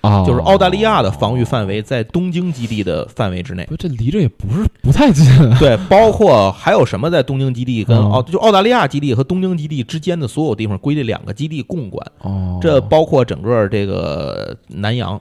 [0.00, 3.68] 啊，就是澳大利亚的防御范围在东京基地的范围之内。
[3.78, 5.24] 这离着也不是不太近。
[5.50, 8.10] 啊，对， 包括还有什么在东京基地跟嗯。
[8.10, 15.20] 澳，就澳大利亚基地和东京基地之间的所有地方归这两个基地共管，哦，这包括整个这个南洋、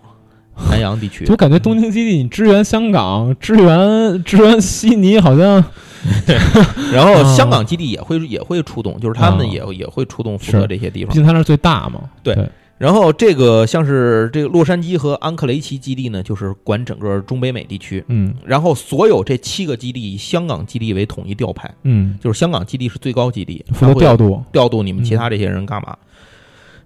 [0.69, 1.25] 南洋地区。
[1.25, 1.35] 就。
[1.35, 5.63] 感觉东京基地你支援香港、支援支援悉尼，好像
[6.93, 11.09] 然后嗯香港基地也会也会出动，就是他们嗯也也会出动负责这些地方。
[11.09, 11.15] 毕。
[11.15, 12.01] 竟他那儿最大嘛。
[12.23, 12.33] 对。
[12.35, 18.03] 对，然后这个像是这个洛杉矶和安克雷奇基地呢，就是管整个中北美地区。
[18.07, 24.43] 嗯然后所有这七个基地以香港基地为统一调派，嗯，就是香港基地是最高基地，负责它会调度。
[24.51, 25.97] 调度你们其他这些人干嘛？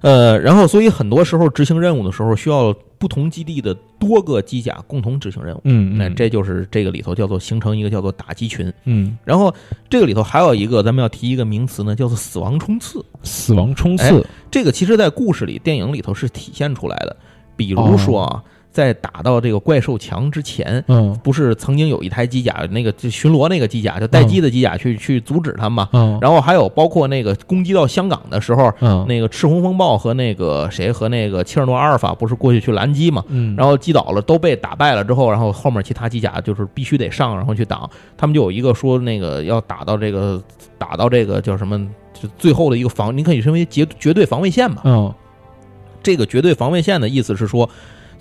[0.01, 5.61] 呃，然后所以很多时候执行任务的时候，需要不同基地的多个机甲共同执行任务。
[5.63, 8.71] 嗯，那嗯这就是这个里头叫做形成一个叫做打击群。
[8.83, 9.51] 嗯，然后
[9.89, 13.03] 这个里头还有一个咱们要提一个名词呢，叫做死亡冲刺。
[13.23, 14.23] 死亡冲哎刺。
[14.51, 17.17] 这个其实在故事里、电影里头是体现出来的。
[17.55, 25.89] 比哦如说啊，在打到这个怪兽墙之前，嗯不是曾经有一台机甲，那个就巡逻那个机甲，就待机的机甲去去阻止他们嘛。
[25.91, 33.23] 嗯，然后还有包括那个攻击到香港的时候，嗯那个赤红风暴和那个谁和那个切尔诺阿尔法不是过去去拦击嘛？
[33.27, 37.89] 嗯，然后击倒了，都被打败了之后，然后后面其他机甲就是必须得上，然后去挡。
[38.15, 40.41] 他们就有一个说那个要打到这个
[40.77, 41.77] 打到这个叫什么，
[42.13, 44.81] 就最后的一个防，你可以称为绝绝对防卫线嘛。
[44.85, 45.13] 嗯
[46.03, 47.69] 这个绝对防卫线的意思是说，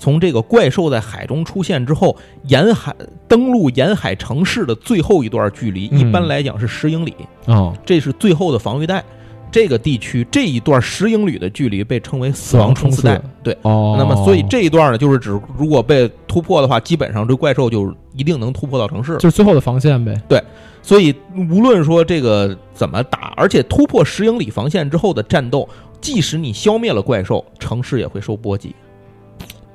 [0.01, 2.97] 从这个怪兽在海中出现之后，沿海
[3.29, 9.05] 登陆沿海城市的最后一段距离，嗯一般来讲是十英里，哦这是最后的防御带。
[9.53, 13.21] 这个地区这一段十英里的距离被称为死亡冲刺带。
[13.43, 20.15] 对，哦，那么所以这一段呢，就是指如果被突破的话，基本上这怪兽就一定能突破到城市，就是最后的防线呗。
[20.29, 20.41] 对，
[20.83, 21.13] 所以
[21.51, 25.69] 无论说这个怎么打，而且突破十英里防线之后的战斗，
[26.01, 28.73] 即使你消灭了怪兽，城市也会受波及。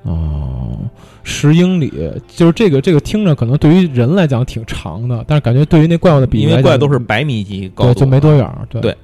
[0.05, 0.77] 哦，
[1.23, 1.91] 十英里
[2.27, 8.47] 就是这个，这个听着可能对于人来讲挺长的，但是感觉对于那怪物的比例，因为怪都是百米级高度，就没多远。
[8.69, 8.95] 对，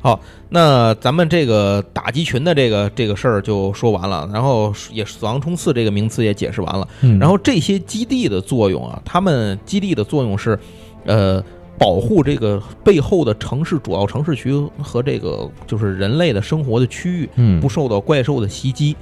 [0.00, 0.18] 好，
[0.48, 6.88] 那咱们这个打击群的这个这个事儿就说完了，然后也死亡冲刺这个名词也解释完了。
[7.20, 10.58] 然后这些基地的作用啊，他们基地的作用是，
[11.04, 11.44] 呃，
[11.76, 18.96] 保护这个背后的城市主要城市区和这个就是人类的生活的区域，不受到怪兽的袭击，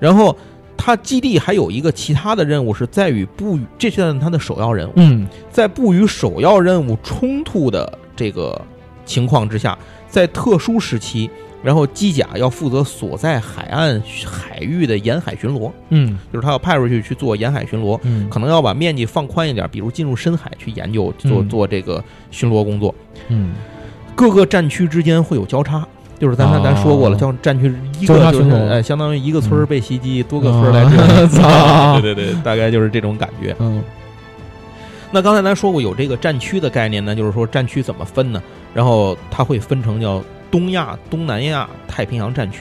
[0.00, 0.34] 然后。
[0.76, 4.92] 他基地还有一个其他的任务，是在与不与这算他的首要任务。
[4.96, 8.60] 嗯，在不与首要任务冲突的这个
[9.04, 9.76] 情况之下，
[10.08, 11.30] 在特殊时期，
[11.62, 15.72] 然后机甲要负责所在海岸海域的沿海巡逻。
[15.88, 17.98] 嗯，就是他要派出去去做沿海巡逻，
[18.28, 22.94] 可能要把面积放宽一点，比如进入深海去研究做做这个巡逻工作。
[23.28, 23.54] 嗯，
[24.14, 25.86] 各个战区之间会有交叉。
[26.18, 30.82] 就是咱咱咱说过了，像战区一个就是哎，相当于一个村被袭击，多个村来
[31.28, 33.54] 操，对对对，大概就是这种感觉。
[33.58, 33.82] 嗯，
[35.10, 38.42] 那刚才咱说过有这个战区的概念呢，就是说战区怎么分呢？
[38.72, 42.60] 然后它会分成叫东亚、东南亚、太平洋战区。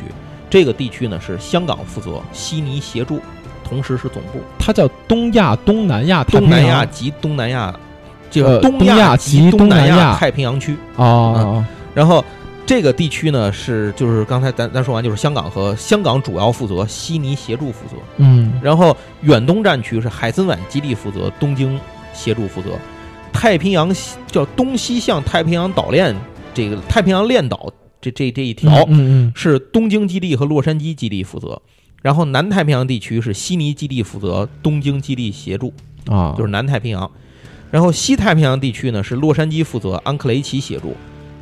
[0.49, 3.22] 这个地区呢是香港负责，悉尼协助，
[3.64, 4.39] 同时是总部。
[4.60, 7.74] 它叫东亚、东南亚、东南亚及东南亚，
[8.30, 11.66] 这个东亚及东南亚太平洋区啊。
[11.93, 12.22] 然后。
[12.66, 17.95] 这个地区呢是就是刚才咱咱说完就是香港和香港主要负责，悉尼协助负责。
[18.18, 21.80] 嗯，然后远东战区是海参崴基地负责，东京
[22.13, 22.72] 协助负责。
[23.32, 23.93] 太平洋
[24.26, 26.16] 叫东西向太平洋岛链，
[26.53, 31.61] 这个太平洋链岛这这这一条，嗯嗯，是东京基地和洛杉矶基地负责。
[32.01, 35.74] 然后南太平洋地区是悉尼基地负责，东京基地协助
[36.07, 37.11] 啊，就是南太平洋。
[37.70, 40.95] 然后西太平洋地区呢是洛杉矶负责，安克雷奇协助。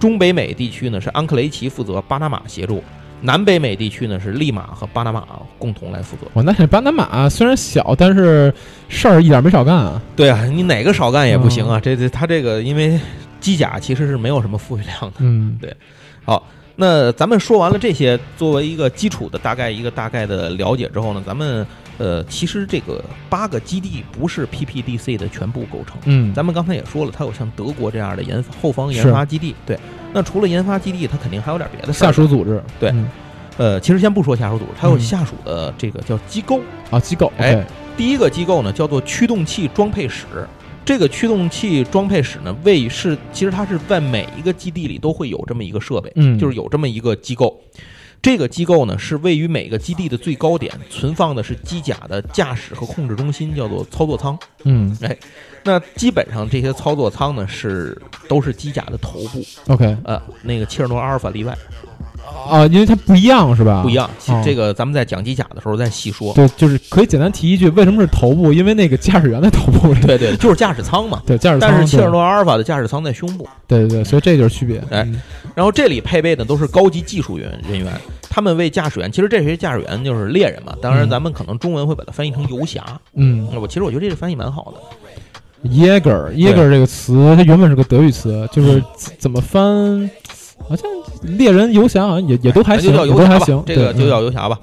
[0.03, 2.83] 中北美地区呢是安克雷奇负责，巴拿马协助；
[3.21, 5.25] 南北美地区呢是利马和巴拿马
[5.57, 6.27] 共同来负责。
[6.33, 8.53] 哇，那巴拿马虽然小，但是
[8.89, 10.01] 事儿一点没少干啊。
[10.13, 11.79] 对啊，你哪个少干也不行啊。
[11.79, 12.99] 这这他这个因为
[13.39, 15.13] 机甲其实是没有什么富裕量的。
[15.19, 15.73] 嗯，对。
[16.25, 16.45] 好，
[16.76, 21.65] 那咱们说完了这些，作为一个基础的大概一个大概的了解之后呢，咱们。
[21.99, 25.95] 呃，其实这个八个基地不是 PPDC 的全部构成。
[26.05, 29.53] 嗯，咱们刚才也说了，它有像德国这样的研后方研发基地。
[29.63, 29.78] 对，
[30.11, 32.59] 那除了研发基地，它肯定还有点别的下属组织。
[32.80, 32.91] 对，
[33.57, 36.59] 呃，其实先不说下属组织，它有下属的这个叫机构
[36.89, 37.32] 啊，机构。
[37.38, 37.63] 哎，
[37.95, 40.26] 第一个机构呢叫做驱动器装配室。
[40.86, 47.59] 这个驱动器装配室呢，位是其实它是在每一个基地里都会有这么一个设备，嗯，就是有这么一个机构。
[48.21, 54.38] 这个机构呢，是位于每个基地的最高点，存放的是机甲的驾驶和控制中心，叫做操作舱。
[54.63, 55.17] 嗯，哎，
[55.63, 59.43] 那基本上这些操作舱呢，是都是机甲的头部。
[59.67, 61.57] OK，呃，那个切尔诺阿尔法例外。
[62.49, 63.81] 啊，因为它不一样是吧？
[63.84, 64.09] 不一样，
[64.43, 66.34] 这个咱们在讲机甲的时候再细说。
[66.34, 68.51] 对，就是可以简单提一句，为什么是头部？
[68.51, 69.93] 因为那个驾驶员的头部。
[70.05, 71.21] 对对，就是驾驶舱嘛。
[71.25, 71.69] 对，驾驶舱。
[71.69, 73.47] 但是切尔诺阿尔法的驾驶舱在胸部。
[73.67, 74.84] 对对对，所以这就是区别。
[74.89, 75.07] 哎，
[75.55, 77.91] 然后这里配备的都是高级技术员人员，
[78.29, 80.75] 他们为驾驶员，其实这些驾驶员就是猎人嘛。
[80.81, 82.84] 当然，咱们可能中文会把它翻译成游侠。
[83.15, 84.79] 嗯，我其实我觉得这个翻译蛮好的。
[85.69, 88.84] 耶格尔，耶格尔这个词，它原本是个德语词，就是
[89.17, 90.09] 怎么翻？
[90.59, 90.89] 好像
[91.37, 94.59] 猎人游侠好像也也都还行，都还行，这个就叫游侠吧。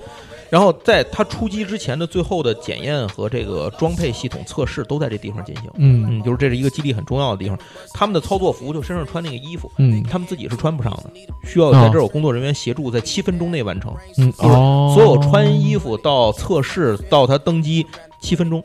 [0.48, 5.66] 然后在他出击之前的最后的检验和这个装配系统测试都在这地方进行。
[5.76, 7.56] 嗯嗯，就是这是一个基地很重要的地方。
[7.94, 11.10] 他们的操作服就身上穿那个衣服，嗯，他们自己是穿不上的，
[11.44, 13.94] 需要在这儿有工作人员协助，在七分钟内完成。
[14.18, 14.54] 嗯，就是
[14.92, 17.86] 所有穿衣服到测试到他登机
[18.20, 18.60] 七分钟，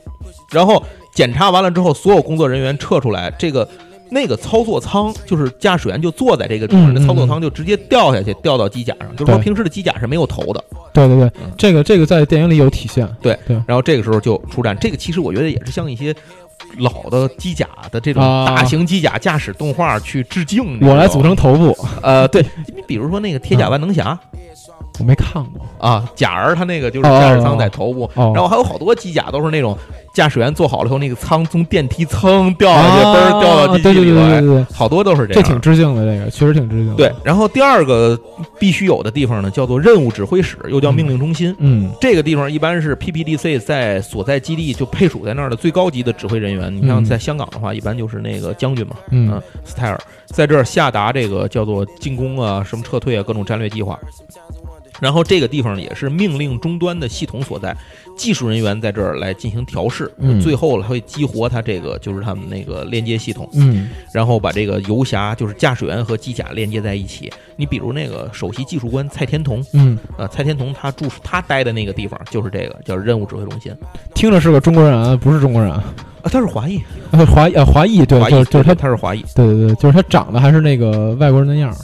[0.50, 3.70] 然后检查完了之后，所有工作人员撤出来，这个。
[4.10, 9.16] 那个操作舱就是驾驶员就坐在这个地方，那操作舱就直接掉下去，掉到机甲上。
[9.16, 10.64] 就是说平时的机甲是没有头的。
[10.94, 13.08] 对对对，这个这个在电影里有体现。
[13.22, 13.56] 对对。
[13.68, 16.16] 然后这个时候就出战，这个其实我觉得也是像一些
[16.78, 20.80] 老的机甲的这种大型机甲驾驶动画去致敬。
[20.82, 21.78] 我来组成头部。
[22.02, 24.18] 呃，对你比如说那个铁甲万能侠。
[25.00, 26.10] 我没看过啊。
[26.16, 29.78] 假儿他那个就是驾驶舱在头部，然后还有好多机甲都是那种
[30.14, 35.44] 驾驶员坐好了以后，那个舱从电梯蹭掉下去，嘣掉到机器里来，好多都是这样。
[35.44, 36.96] 这挺致敬的，这个确实挺致敬。
[36.96, 38.20] 对，然后第二个
[38.58, 41.54] 必须有的地方呢，叫做任务指挥室，又叫命令中心。
[41.60, 46.74] 嗯，这个地方一般是 PPDC 在所在基地就配属在那儿的最高级的指挥人员。
[46.76, 54.00] 你像在香港的话，一般就是那个将军嘛，嗯，斯泰尔在这儿下达这个叫做进攻啊、什么撤退啊各种战略计划。
[55.00, 57.76] 然后这个地方也是命令终端的系统所在，
[58.18, 67.32] 技术人员在这儿来进行调试，最后会激活它这个就是他们那个连接系统，嗯，然后把这个游侠就是驾驶员和机甲连接在一起。
[67.58, 73.76] 你比如那个首席技术官蔡天童，嗯，呃，蔡天童他住他待的那个地方就是这个叫任务指挥中心。
[74.14, 75.84] 听着是个中国人啊，不是中国人啊，
[76.24, 76.82] 他是华裔，
[77.12, 81.76] 华呃华裔对，就是就是他他是华裔，对对对，就是他长得还是那个外国人那样，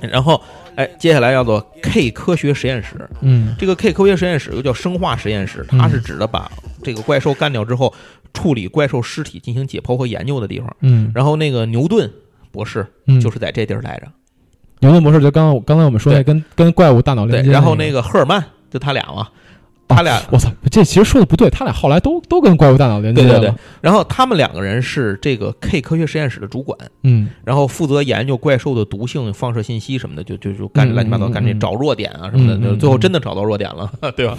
[0.00, 0.40] 然后。
[0.76, 3.08] 哎，接下来叫做 K 科学实验室。
[3.20, 6.50] 嗯，这个 K 科学实验室又叫生化实验室，它是指的把
[6.82, 7.92] 这个怪兽干掉之后，
[8.32, 10.76] 处理怪兽尸体进行解剖和研究的地方。
[10.80, 12.10] 嗯，然后那个牛顿
[12.50, 12.86] 博士
[13.22, 14.08] 就是在这地儿待着。
[14.80, 17.50] 牛顿博士就刚刚刚才我们说的跟跟怪物大脑连接。
[17.50, 19.28] 然后那个赫尔曼就他俩嘛。
[19.86, 21.50] 他俩，我操，这其实说的不对。
[21.50, 23.28] 他俩后来都都跟怪物大脑连接了。
[23.28, 23.54] 对对对。
[23.82, 32.74] 然后他们两个人是这个 K 科学实验室的主管，嗯，然后负责研究怪兽的毒性、放射信息什么的，就就就干乱七八糟，干这找弱点啊什么的。
[32.76, 34.36] 最后真的找到弱点了， 对吧？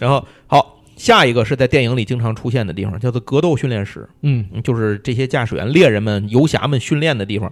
[0.00, 4.06] 然后好，下一个是在电影里经常出现的地方，叫做格斗训练室。
[4.22, 7.50] 嗯，就是这些驾驶员、猎人们、游侠们训练的地方。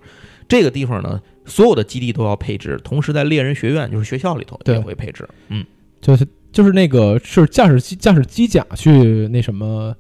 [0.49, 5.29] 这个地方呢，所有的基地都要配置，同时在猎人学院，就是学校里头也会配置。
[5.49, 5.65] 嗯，
[6.01, 6.27] 就是。
[6.57, 9.95] 就是那个是驾驶机驾驶机甲去那什么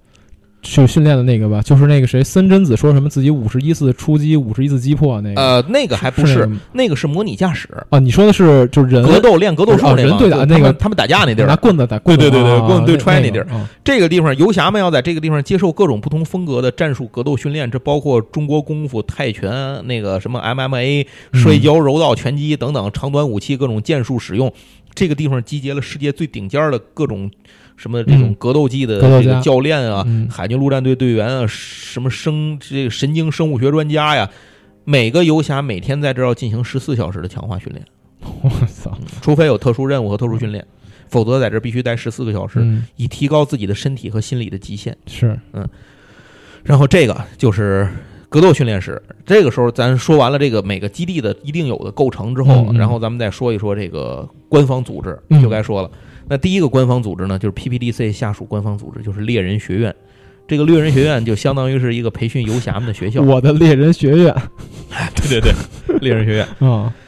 [0.63, 1.61] 去训练的那个吧？
[1.61, 5.39] 就是那个谁森贞子说什么自己五十一次出击五十一次击破那个？
[5.39, 7.99] 呃，那个还不是，那个是模拟驾驶啊。
[7.99, 13.47] 你说的是就是人格斗练格斗术那人对打那个他们打架那地儿，拿棍子打，对对对对，棍子对踹那地儿。
[13.85, 24.51] 这个地方游侠们要在这个地方接受各种不同风格的战术格斗训练，这包括中国功夫、泰拳、那个什么 MMA、摔跤、柔道、拳击等等长短武器各种剑术使用。
[24.97, 27.31] 这个地方集结了世界最顶尖的各种
[27.77, 34.29] 什么这种格斗技的这个教练啊，海军陆战队队员啊，什么生这个神经生物学专家呀，
[34.85, 37.85] 每个游侠每天在这儿要进行十四小时的强化训练。
[38.43, 38.99] 我操！
[39.21, 40.67] 除非有特殊任务和特殊训练，
[41.09, 42.67] 否则在这必须待十四个小时，
[42.97, 44.97] 以提高自己的身体和心理的极限。
[45.07, 45.69] 是，嗯。
[46.65, 47.89] 然后这个就是。
[48.29, 55.91] 格斗训练室，这个时候咱说完了这个每个基地的一定有的构成之后，然后咱们再说一说这个官方组织，就该说了。
[56.29, 59.95] 那第一个官方组织呢，就是 PPDC 下属官方组织，就是猎人学院。
[60.49, 63.21] 这个猎人学院就相当于是一个培训游侠们的学校。
[63.21, 64.35] 我的猎人学院，
[65.17, 65.53] 对对
[65.87, 66.93] 对，猎人学院啊。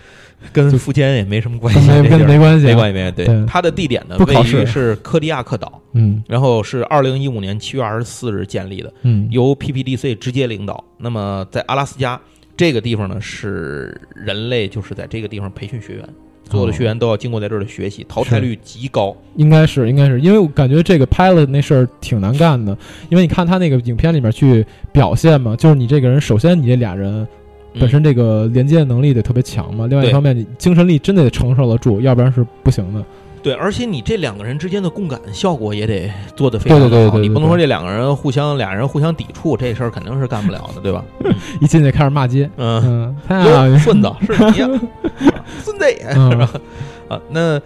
[0.52, 3.12] 跟福建也没什么关系，没没关系，没关系，没关系。
[3.12, 10.82] 对，它的地点呢，位于是科迪亚克岛，嗯，然后是二零一五年七月二十四日建立的，嗯，由 PPDC 直接领导。
[10.96, 12.18] 那么在阿拉斯加
[12.56, 16.08] 这个地方呢，是人类就是在这个地方培训学员，
[16.50, 19.16] 所有的学员都要经过在这儿的学习，淘汰率极高。
[19.36, 22.76] 应该是，应该是，因为我感觉这个拍了那事儿挺难干的，
[23.10, 27.26] 因为你看他那个影片里面去表现嘛，就是你这个人，首先你这俩人。
[27.74, 33.04] 本身这个连接能力得特别强嘛，另外一方面你精神力真的得承受得住，要不然是不行的。
[33.40, 41.04] 对，而且你这两个人之间的共感效果也得做得非常好，你不能说这两个人互相俩人互相抵触，这事儿肯定是干不了的，对吧？
[41.60, 44.80] 一进去开始骂街，嗯，太顺子是你，
[45.62, 46.50] 孙子是吧？
[47.08, 47.60] 啊，那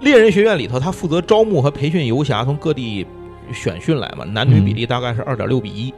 [0.00, 3.06] 猎人学院里头，他负责招募和培训游侠，从各地
[3.52, 5.92] 选训来嘛，男女比例大概是二点六比一。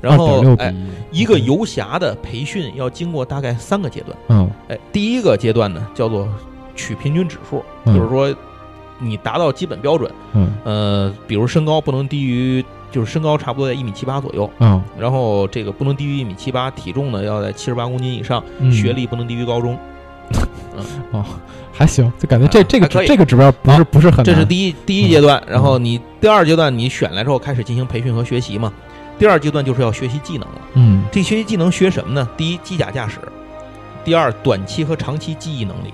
[0.00, 0.74] 然后，哎，
[1.10, 4.16] 一个游侠的培训要经过大概三个阶段。
[4.28, 6.28] 嗯，哎，第一个阶段呢叫做
[6.74, 8.34] 取平均指数，就是说
[8.98, 10.10] 你达到基本标准。
[10.34, 14.48] 嗯，呃，比如身高不能低于，就是身高差不多在一米七八左右。
[14.60, 19.78] 嗯，然后这个不能低于一米七八，体重呢要在七十八公斤以上，学历不能低于高中。
[20.76, 21.24] 嗯，哦，
[21.72, 24.24] 还行，就感觉这这个这个指标不是不是很。
[24.24, 28.72] 这是第一第一阶段，然后你第二阶段你选来之后开始进行培训和学习嘛。
[29.18, 30.60] 第二阶段就是要学习技能了。
[30.74, 32.28] 嗯，这学习技能学什么呢？
[32.36, 33.18] 第一，机甲驾驶；
[34.04, 35.90] 第二，短期和长期记忆能力；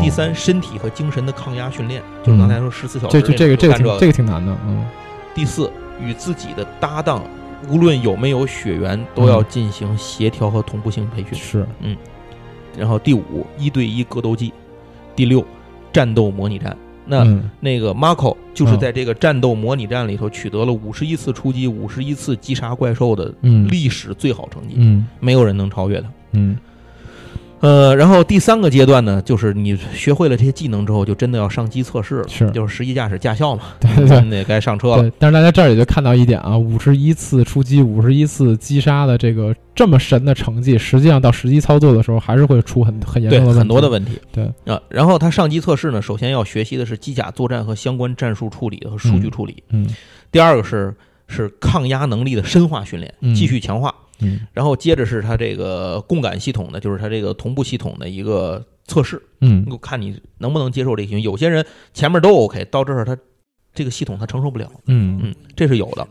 [0.00, 3.20] 第三，身体和精神的抗压训练，就是刚才说十四小时。
[3.20, 4.56] 这这个这个挺这个挺难的。
[4.64, 4.86] 嗯。
[5.34, 5.68] 第四，
[6.00, 7.24] 与自己的搭档，
[7.68, 11.36] 无论有没有血缘，都要进行协调和同步性培训。
[11.36, 11.96] 是，嗯。
[12.78, 14.50] 然后第五，一对一格斗技；
[15.14, 15.44] 第六，
[15.92, 16.76] 战斗模拟战。
[17.04, 17.26] 那
[17.58, 23.34] 那个 Marco 就是在这个战斗模拟战里头取得了五十一次出击、五十一次击杀怪兽的
[23.68, 26.56] 历史最好成绩，嗯，没有人能超越他，嗯。
[27.62, 35.08] 呃，然后第三个阶段呢，就是你学会了这些技能之后，就真的要上机测试了，是就是实际驾驶驾校嘛，对对对，那该上车了。
[35.16, 44.18] 但是大家这儿也就看到一点啊，五十一次出击，五十一次击杀的这个这么神的成绩，实际上到实际操作的时候，还是会出很很严重的很多的问题。
[44.32, 49.62] 对啊，然后他上机测试呢，首先要学习的是机甲作战和相关战术处理和数据处理。
[49.70, 49.86] 嗯，
[50.32, 50.92] 第二个是
[51.28, 53.88] 是抗压能力的深化训练，继续强化。
[53.90, 54.02] 嗯，
[54.52, 59.22] 然后接着是它这个共感系统的，就是它这个同步系统的一个测试。
[59.40, 61.20] 嗯，我看你能不能接受这个。
[61.20, 61.64] 有些人
[61.94, 63.16] 前面都 OK，到这儿他
[63.74, 64.70] 这个系统他承受不了。
[64.86, 66.06] 嗯嗯，这是有的。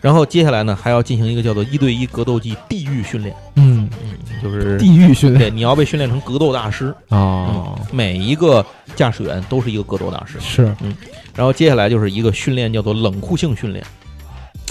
[0.00, 3.34] 然后接下来呢，还要进行一个叫做一对一格斗技地狱训练。
[3.56, 7.76] 嗯嗯，就是地狱训练，对，你要被训练成格斗大师啊。
[7.90, 10.38] 每一个驾驶员都是一个格斗大师。
[10.38, 10.94] 是，嗯。
[11.34, 13.84] 然后接下来就是一个训练，叫做冷酷性训练。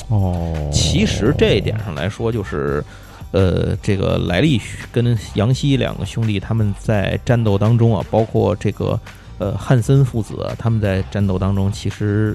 [0.10, 2.84] 哦，其实这一点上来说，就是，
[3.32, 4.60] 呃，这个莱利
[4.92, 8.98] 跟杨希两个兄弟他们在战斗当中啊，包括这个
[9.38, 12.34] 呃汉森父子，他们在战斗当中其实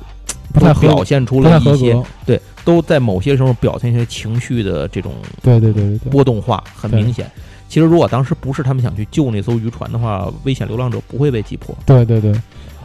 [0.53, 1.97] 不太表现出了一些，
[2.27, 7.31] 对，都在某些时候表现一些情绪的这种，对对对对波动化很明显。
[7.71, 11.75] 其实如果当时不是他们想去救那艘渔船的话，危险流浪者不会被击破。
[11.87, 12.35] 对对对，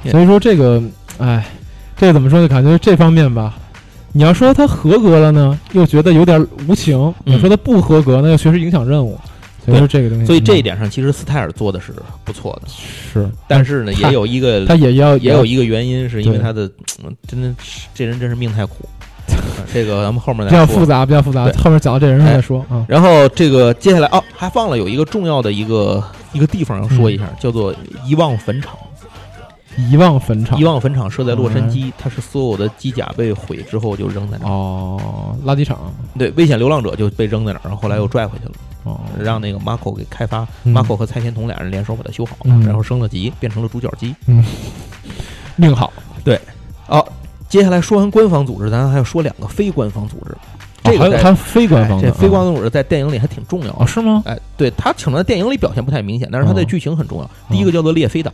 [0.09, 0.81] 所以说这个，
[1.17, 1.45] 哎，
[1.97, 2.47] 这怎么说呢？
[2.47, 3.57] 感觉这方面吧。
[4.13, 9.19] 你要说他合格了呢，又觉得有点无情；你说他不合格呢，又确实影响任务。
[9.63, 11.93] 所以说这个东西，所以这一点上，其实斯泰尔做的是
[12.23, 12.69] 不错的。
[12.69, 16.71] 是，但是呢，也有一个 他也要也有一个原因，是因为他的
[17.27, 17.53] 真的
[17.93, 18.87] 这人真是命太苦。
[19.73, 21.43] 这个咱们后面再比较复杂，比较复杂。
[21.61, 22.85] 后面讲到这人再说啊。
[22.87, 26.01] 然后这个接下来哦，还放了有一个重要的一个
[26.31, 28.71] 一个地方要说一下，叫做遗忘坟场。
[29.77, 34.51] 遗忘坟场，遗忘坟场设在洛杉矶，它是所有的机甲被毁之后就扔在那儿。
[34.51, 35.93] 哦，垃圾场。
[36.17, 38.51] 对，危险流浪者就被扔在那儿，然后后来又拽回去了。
[38.83, 44.15] 哦，让那个马口给开发，马口和蔡天童俩人联手把它修好了，然后升了级，变成了主角机。
[44.25, 44.43] 嗯，
[45.55, 45.93] 命好。
[46.23, 46.39] 对，
[46.87, 47.05] 哦，
[47.47, 50.35] 接下来说完官方组织，咱还要说两个非官方组织。
[50.83, 53.85] 这个还非官方，这非官方组织在电影里还挺重要啊？
[53.85, 54.23] 是吗？
[54.25, 57.29] 哎，对他请在电影里表现不太明显，但是他在剧情很重要。
[57.49, 58.33] 第一个叫做猎飞党。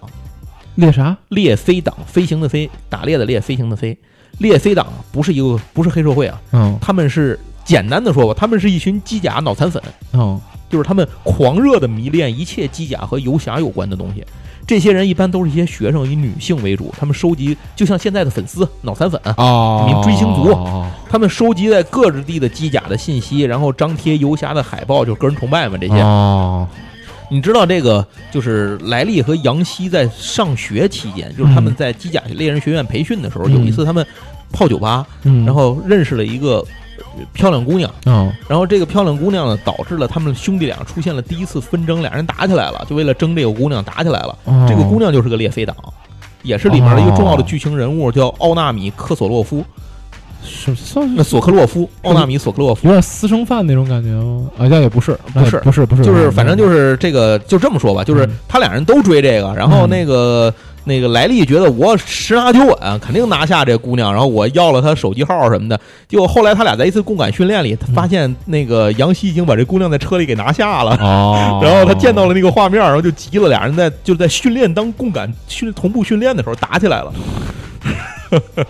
[0.76, 1.16] 猎啥？
[1.30, 3.98] 猎飞党，飞行的飞，打猎的猎，飞行的飞。
[4.40, 6.42] 猎飞党不是一个，不是黑社会啊。
[6.52, 9.82] 嗯，他们是简单的说吧，他们是一群机甲脑残粉。
[10.14, 14.26] 嗯，就是他们狂热的迷恋一切机甲和游侠有关的东西。
[14.66, 16.92] 这些人一般都是一些学生，以女性为主。
[16.98, 20.58] 他们收集，就像现在的粉丝脑残粉啊，民追星族。
[21.10, 25.94] 他们收集在各地的机甲的信息，然后张贴游侠的海报，就个人崇拜嘛这些。
[27.30, 34.06] 你知道这个就是莱利和杨希在上学期间，就是他们在机甲猎人学院培训的时候，有一次他们
[34.52, 35.06] 泡酒吧，
[35.46, 36.64] 然后认识了一个
[37.32, 37.92] 漂亮姑娘，
[38.48, 44.38] 然后这个漂亮姑娘呢，导致了他们兄弟俩出现了第一次纷争，俩人打起来了，就为了争这个姑娘打起来了。
[44.68, 45.76] 这个姑娘就是个猎飞党，
[46.44, 49.64] 也是里面的一个重要的剧情人物，叫奥纳米科索洛夫。
[50.46, 54.50] 是算那索克洛夫，奥纳米索克洛夫，有点私生饭那种感觉吗？
[54.58, 70.92] 啊，那也不是，不是，不是，不是，就是反正就是这个，就这么说吧，就是他俩人都追这个，然后那个那个莱利觉得我十拿九稳，肯定拿下这姑娘，然后我要了她手机号什么的，结果后来他俩在一次共感训练里，他发现那个杨希已经把这姑娘在车里给拿下了，
[71.64, 77.14] 然后他见到了那个画面，然后就急了，俩人在就在训练当共感训同步训练的时候打起来了。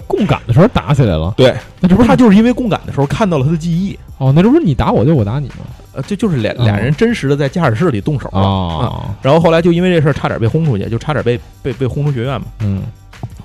[0.07, 3.97] 共感的时候打起来了，对，那这不是他就是因为共感的时候看到了他的记忆。
[4.17, 5.65] 哦，那这不是你打我就我打你吗？
[5.93, 8.39] 呃，这就是俩俩人真实的在驾驶室里动手了。
[8.39, 12.47] 啊，然后后来就因为这事儿差点被轰出去，就差点被被被轰出学院嘛。
[12.59, 12.83] 嗯，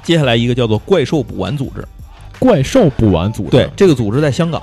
[0.02, 1.86] 接下来一个叫做怪兽补完组织，
[2.38, 4.62] 怪兽补完组织，对，这个组织在香港，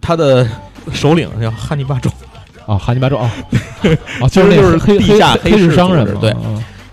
[0.00, 0.48] 他的
[0.92, 2.10] 首领叫汉尼拔州
[2.66, 3.32] 啊，汉尼拔州啊，
[4.20, 6.34] 啊， 就是就是黑地下黑市商人对。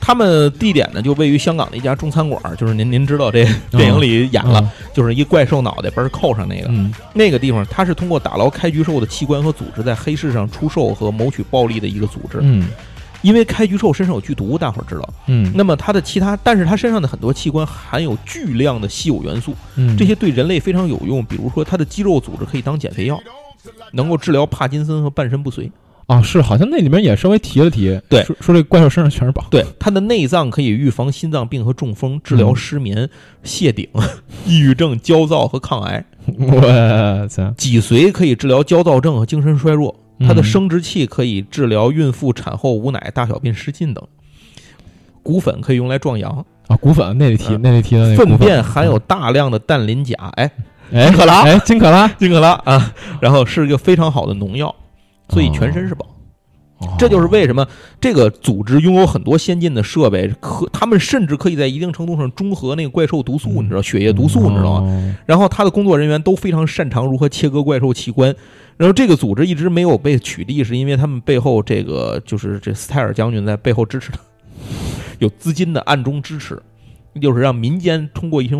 [0.05, 6.69] 他们地点呢，就位于香港的一家中餐馆，就是您您知道这电影里演了，就是一怪兽脑袋嘣扣上那个，
[7.13, 12.39] 那个地方，它是通过打捞开局兽的器官和组织，在黑市上出售和谋取暴利的一个组织。
[12.41, 12.67] 嗯，
[13.21, 15.13] 因为开局兽身上有剧毒，大伙儿知道。
[15.27, 19.55] 嗯，那么它的其他，但是它身上的很多器官含有巨量的稀有元素，
[19.97, 21.23] 这些对人类非常有用。
[21.23, 23.17] 比如说，它的肌肉组织可以当减肥药，
[23.93, 25.71] 能够治疗帕金森和半身不遂。
[26.07, 33.09] 啊，是，好像那里面也稍微提了提，对，说说这怪兽身上全是宝，对，它的内脏可以预防心脏病和中风，治疗失眠、
[33.43, 33.87] 谢顶、
[34.45, 36.03] 抑郁症、焦躁和抗癌。
[36.37, 37.53] 我操！
[37.57, 44.03] 脊髓可以治疗焦躁症和精神衰弱，它的生殖器可以治疗孕妇产后无奶、大小便失禁等。
[45.21, 50.51] 骨粉可以用来壮阳啊，骨粉那里提那里提的粪便含有大量的氮磷钾，哎，
[50.91, 54.73] 金可拉，哎，金可拉，金可拉啊，然后是一个非常好的农药。
[55.33, 56.05] 所以全身是宝，
[56.97, 57.67] 这就是为什么
[57.99, 65.15] 这个组织拥有很多先进的设备，可他们甚至可以在一定程度上中和那个怪兽毒素，你知道血液毒素，你知道吗？
[65.25, 68.35] 然后他的工作人员都非常擅长如何切割怪兽器官。
[68.75, 74.19] 然后这个组织一直没有被取缔，是因为他们背后这个就是这斯泰尔将军在背后支持他，
[75.19, 76.59] 有资金的暗中支持，
[77.21, 78.55] 就是让民间通过一些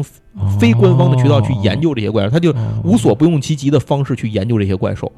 [0.59, 2.53] 非官方的渠道去研究这些怪兽，他就
[2.83, 5.11] 无所不用其极的方式去研究这些怪兽。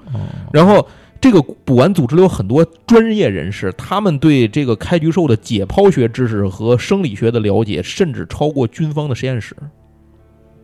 [0.53, 0.87] 然后
[1.25, 9.55] 这个捕完组织里有很多专业人士，他们对这个开局兽的解剖学知识和生理学的了解，甚至超过军方的实验室。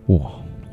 [0.06, 0.20] 哇，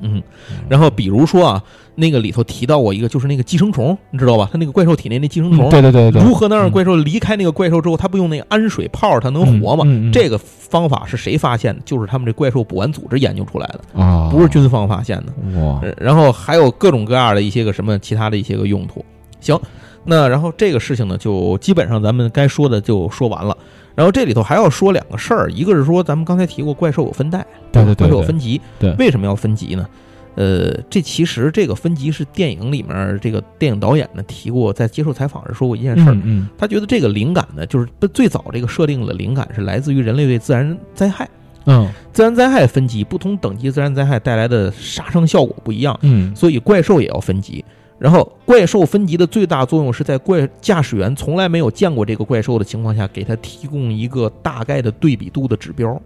[0.03, 0.23] 嗯，
[0.69, 1.65] 然后比如说啊。
[2.01, 4.49] 那个里头提到过一个，就是那个寄生虫，你知道吧？
[4.53, 9.85] 它那个怪兽体内那寄生虫，对对对对，如何能让怪兽离开那个怪兽之后，它不用那个氨水泡它能活吗？
[10.13, 11.83] 这个方法是谁发现的？
[11.85, 15.61] 就是他们这怪兽补完组织研究出来的啊，不是军方发现的。
[15.61, 19.05] 哇，然后还有各种各样的一些个什么其他的一些个用途。
[19.49, 19.61] 行，
[20.05, 23.57] 那然后这个事情呢，就基本上咱们该说的就说完了。
[23.95, 29.89] 然后这里头还要说两个事儿，一个是说咱们刚才提过怪兽有分代，对对对，怪兽有分级，对，为什么要分级呢？
[30.37, 36.17] 呃，这其实这个分级是电影里面这个电影导演呢提过，在接受采访时说过一件事儿。
[36.23, 41.29] 嗯，他觉得这个灵感呢，就是最早这个设定的灵感是来自于人类对自然灾害。
[41.67, 45.99] 嗯，自然灾害分级，不同等级自然灾害带来的杀伤效果不一样。
[46.03, 47.65] 嗯，所以怪兽也要分级。
[47.99, 56.01] 然后怪兽分级的最大作用是在怪驾驶员从来没有见过这个怪兽的情况下，给他提供一个大概的对比度的指标。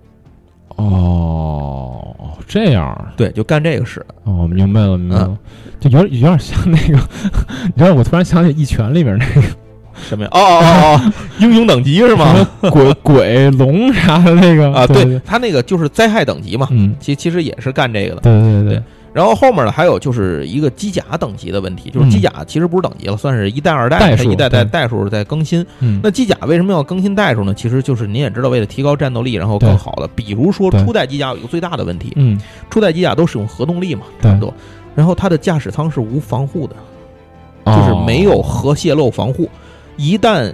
[0.77, 2.17] 哦，
[2.47, 4.05] 这样对，就干这个事。
[4.25, 5.39] 哦，明白了，明白了，
[5.79, 6.99] 就有点有点像那个，
[7.67, 9.43] 你知道，我突然想起《一拳》里面那个
[10.09, 10.31] 什么呀？
[10.33, 12.35] 哦哦哦， 英雄等级是吗？
[12.71, 14.87] 鬼 鬼龙啥的那个啊？
[14.87, 16.67] 对，他那个就是灾害等级嘛。
[16.71, 18.23] 嗯，其其实也是干这个的。
[18.23, 18.83] 对对对。
[19.13, 25.65] 然后后面呢，还有就是一个机甲等级的问题，就是机甲其实不是等级了，算是一代二代，它一代代代数在更新。
[26.03, 27.53] 那机甲为什么要更新代数呢？
[27.53, 30.09] 其实就是您也知道，为了提高战斗力，然后更好的。
[30.15, 32.41] 比如说初代机甲有一个最大的问题，嗯，
[32.71, 34.53] 初代机甲都使用核动力嘛，差不多。
[34.95, 36.75] 然后它的驾驶舱是无防护的，
[37.67, 39.49] 就是没有核泄漏防护。
[39.97, 40.51] 一旦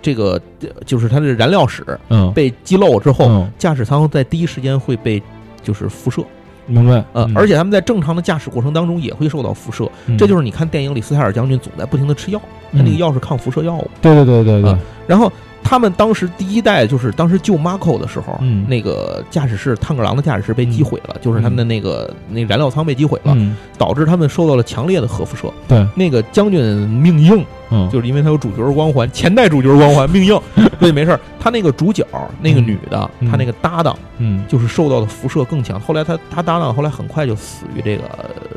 [0.00, 0.40] 这个
[0.86, 1.84] 就是它的燃料室
[2.32, 5.20] 被击漏之后，驾驶舱在第一时间会被
[5.64, 6.22] 就是辐射。
[6.66, 12.40] 明白，呃，而且他们在正常的驾驶过程当中也会受到辐射，这就是你看电影里斯泰尔将军总在不停的吃药，
[12.72, 13.90] 他那个药是抗辐射药物。
[14.00, 14.76] 对对对对对。
[15.06, 15.30] 然后
[15.64, 23.36] 他们当时第一代就是当时救 Marco 的时候，那个驾驶室探戈狼的驾驶室被击毁了，就是他们的那个那燃料舱被击毁了，
[23.78, 25.52] 导致他们受到了强烈的核辐射。
[25.66, 27.44] 对，那个将军命硬，
[27.90, 30.38] 就是因为他有主角光环，前代主角光环，命硬，
[30.78, 31.20] 所以没事儿。
[31.40, 32.06] 他那个主角
[32.40, 35.80] 那个女的，他那个搭档，嗯，就是受到的辐射更强。
[35.80, 38.04] 后来他他搭档后来很快就死于这个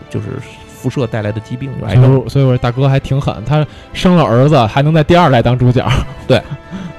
[0.09, 0.27] 就是
[0.67, 2.29] 辐射带来的疾病，癌症。
[2.29, 5.83] 所以我说大哥还挺狠，他生了儿子还能在第二代当主角。
[6.27, 6.39] 对，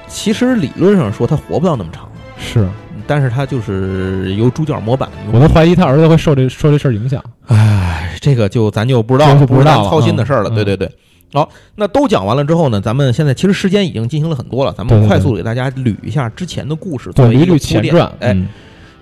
[0.07, 2.67] 其实理论上说他活不到那么长，是，
[3.05, 5.09] 但是他就是有主角模板。
[5.31, 7.23] 我都怀疑他儿子会受这受这事儿影响。
[7.47, 10.49] 唉，这个就咱就不知道，不知道操心的事儿了。
[10.49, 10.89] 对对对。
[11.33, 12.79] 好，那都讲完了之后呢？
[12.79, 18.09] 咱们现在其实时间已经进行了很多了，咱们快速给大家捋一下之前的故事，作为一个前传。
[18.21, 18.35] 哎，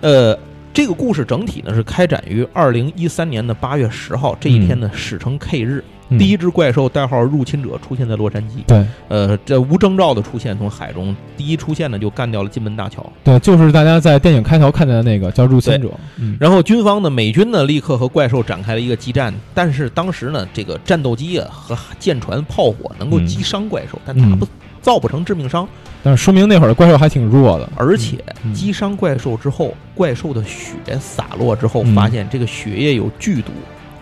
[0.00, 0.36] 呃，
[0.74, 5.84] 这个故事整体呢是开展于二零一三年的八月十号这一天呢，史称 K 日。
[6.10, 8.64] 第一只怪兽代号入侵者出现在洛杉矶。
[8.66, 13.04] 对，呃，这无征兆的出现，从海中第一出现呢，就干掉了金门大桥。
[13.24, 15.90] 对，就是大家在电影开头看见的那个叫入侵者。
[16.16, 16.36] 嗯。
[16.38, 19.34] 然后军方呢，美军呢，立刻和怪兽展开了一个激战。
[19.52, 24.46] 但是当时呢，这个战斗机啊和舰船炮火能够击伤怪兽，但打不
[24.80, 25.66] 造不成致命伤。
[26.04, 27.68] 但是说明那会儿的怪兽还挺弱的。
[27.74, 28.18] 而且
[28.54, 33.50] 击伤怪兽之后，怪兽的血洒落之后，发现这个血液有剧毒。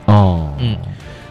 [0.05, 0.52] 哦。
[0.59, 0.76] 嗯。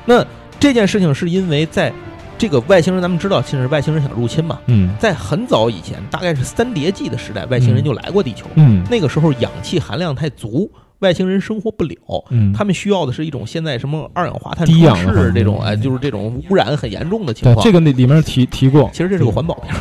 [0.06, 0.26] 那。
[0.64, 1.92] 这件事情是因为在
[2.38, 4.58] 这个外星人，咱们知道，其实外星人想入侵嘛。
[4.68, 8.46] 嗯，在很早以前，大概是三叠纪的时代，外星人就来过地球。
[8.56, 11.98] 嗯，那个时候氧气含量太足，外星人生活不了。
[12.30, 17.62] 嗯，他们需要的是一种现在什么二氧化碳低氧是这种哎，就是这种污染很严重的情况。
[17.62, 19.76] 这个那里面提提过，其实这是个环保片。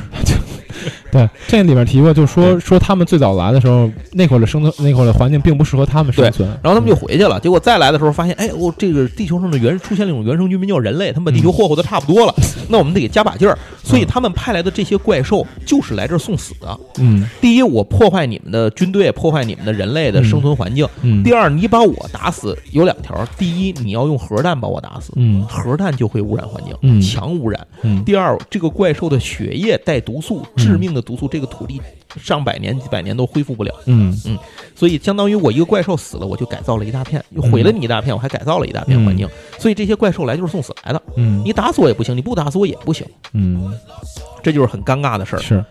[1.13, 7.39] 对，这里面提过，就说说他们最早来的时候，那会儿的生存，那会儿的环境并不适合他们生存，然后他们就回去了。
[7.39, 12.35] 结果再来的时候，发现，哎，我这个地球上的原出现了一种原生居民叫人类，他们把地球霍霍的差不多了，
[12.71, 13.57] 那我们得给加把劲儿。
[13.85, 16.81] 所以他们派来的这些怪兽就是来这儿送死的。
[16.99, 20.89] 嗯，第一，我破坏你们的军队，破坏你们的人类的生存环境。
[21.03, 21.23] 嗯。
[21.23, 27.67] 第二，你把我打死有两条：第一，你要用核弹把我打死，嗯，核弹就会污染环境，强污染。
[27.83, 28.03] 嗯。
[28.05, 31.81] 第二，这个怪兽的血液带毒素，致命的毒素，这个土地
[32.17, 33.75] 上百年、几百年都恢复不了。
[33.87, 34.39] 嗯嗯，
[34.75, 39.29] 所以相当于我一个怪兽死了，我就改造了一大片，又毁了你一大片，我还改造了一大片环境。
[39.59, 41.03] 所以这些怪兽来就是送死来的。
[41.17, 43.07] 嗯，你打死我也不行，你不打死我也不行。
[43.33, 43.73] 嗯，
[44.43, 45.39] 这就是很尴尬的事儿。
[45.41, 45.65] 是。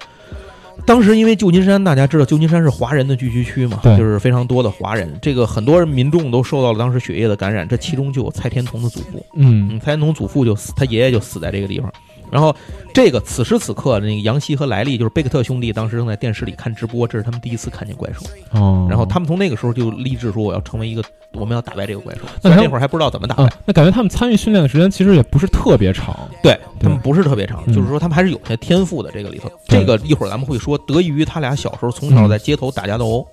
[0.83, 11.93] 当时因为旧金山，大家知道旧金山是华人的聚居区嘛，就是非常多的华人，这个很多人民众都受到了当时血液的感染，这其中就有蔡天童的祖父，嗯，蔡天童祖父就死，他爷爷就死在这个地方。
[12.31, 12.55] 然后，
[12.93, 18.21] 这个此时此刻，那个杨希和莱利就是贝克特兄弟，当时正在电视里看直播，这是他们第一次看见怪兽。
[18.51, 21.03] 哦，然后他们从那个时候就立志说，我要成为一个，
[21.33, 22.21] 我们要打败这个怪兽。
[22.41, 23.51] 那那会儿还不知道怎么打败。
[23.65, 26.17] 那感觉他们参与训练的时间其实也不是特别长。
[26.41, 29.11] 对他们不是特别长，就是说他们还是有些天赋的。
[29.11, 33.27] 这个里头，这个一会儿咱们会说，得益于他俩小时候从小在街头打架斗殴。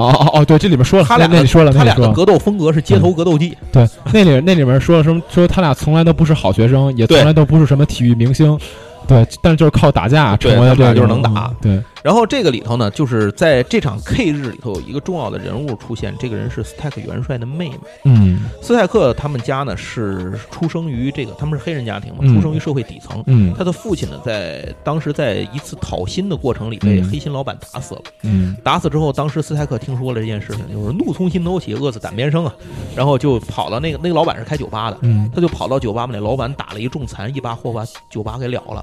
[0.00, 3.56] 哦哦哦，对，这里面说了，他俩那里说了，他俩的格斗风格是街头格斗技。
[3.70, 5.20] 对，那里那里面说了什么？
[5.28, 8.58] 说他俩从来都不是好学生，也从来都不是什么体育明星。
[9.06, 11.52] 对，但是就是靠打架成为这样，就是能打。
[11.60, 11.82] 对。
[12.02, 17.78] 然后这个里头呢，就是在这场 K 日里头有一个重要的人物出现，这个人是斯泰克元帅的妹妹。
[18.04, 23.22] 嗯，斯泰克他们家呢是出生于这个，他们是黑人家庭嘛，出生于社会底层。
[23.26, 28.02] 嗯，他的父亲呢，在当时在一次讨薪的过程里被黑心老板打死了。
[28.22, 32.54] 嗯，打死之后，当时斯泰克听说了这件事情，就是怒从心头起，饿死胆边生啊，
[32.96, 38.82] 然后就跑到那个那个老板是开酒吧的，嗯，他就跑到酒吧把那老板打了一重残，一把火把酒吧给了了。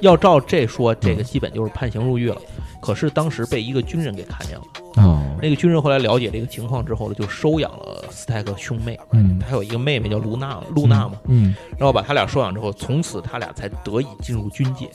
[0.00, 2.36] 要照这说，这个基本就是判刑入狱了。
[2.80, 4.62] 可是当时被一个军人给看见了。
[4.96, 8.98] 哦，那个军人后来了解这个情况之后呢，就收养了斯泰克兄妹。
[9.12, 11.14] 嗯，他有一个妹妹叫露娜，露娜嘛。
[11.28, 14.88] 嗯，然后把他俩收养之后，从此他俩才得以进入军界。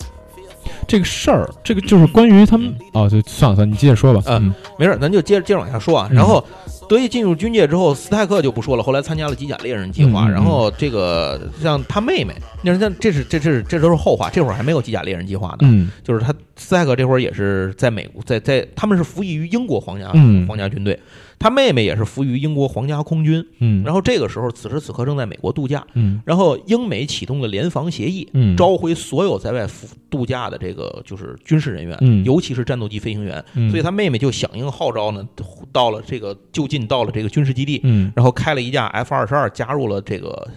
[0.88, 4.22] 这个事儿，这个就是关于他们哦，就算了算了，你接着说吧。
[4.26, 6.10] 嗯，没事，咱就接着接着往下说啊。
[6.12, 6.44] 然后
[6.90, 8.84] 得意进入军界之后，斯泰克就不说了。
[8.84, 10.28] 后来参加了机甲猎人计划。
[10.28, 12.34] 然后这个像他妹妹，
[12.64, 14.30] 那是像这是这是这都是后话。
[14.30, 15.58] 这会儿还没有机甲猎人计划呢。
[15.62, 20.10] 嗯，就是他斯泰克这会儿也是在美国，在在他们是服役于英国皇家
[20.48, 21.00] 皇家军队。
[21.40, 35.28] 他妹妹也是服于英国皇家空军，嗯，然后这个时候，此时此刻正在美国度假，嗯，然后英美启动了联防协议，嗯，召回所有在外服度假的这个就是军事人员，嗯，尤其是战斗机飞行员，所以他妹妹就响应号召呢，
[35.72, 40.48] 到了这个就近到了这个军事基地，嗯，然后开了一架 F 二十二，加入了这个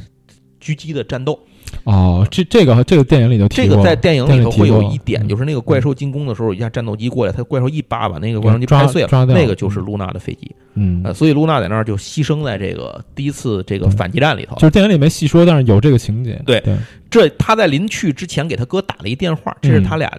[0.60, 1.38] 狙击的战斗。
[1.84, 10.50] 哦，这这个这个电影里头，这个在电影里头会有一点，嗯就是那个怪兽进攻的时候，一架战斗机过来，他怪兽一扒把那个怪兽机拍碎了，那个就是露娜的飞机。
[10.74, 14.54] 嗯，呃，所以露娜在那儿就牺牲在这个第一次这个反击战里头。
[14.56, 16.40] 就是电影里没细说，但是有这个情节。
[16.46, 16.76] 对对，
[17.10, 20.10] 这他在临去之前给他哥打了一电话，这是他俩。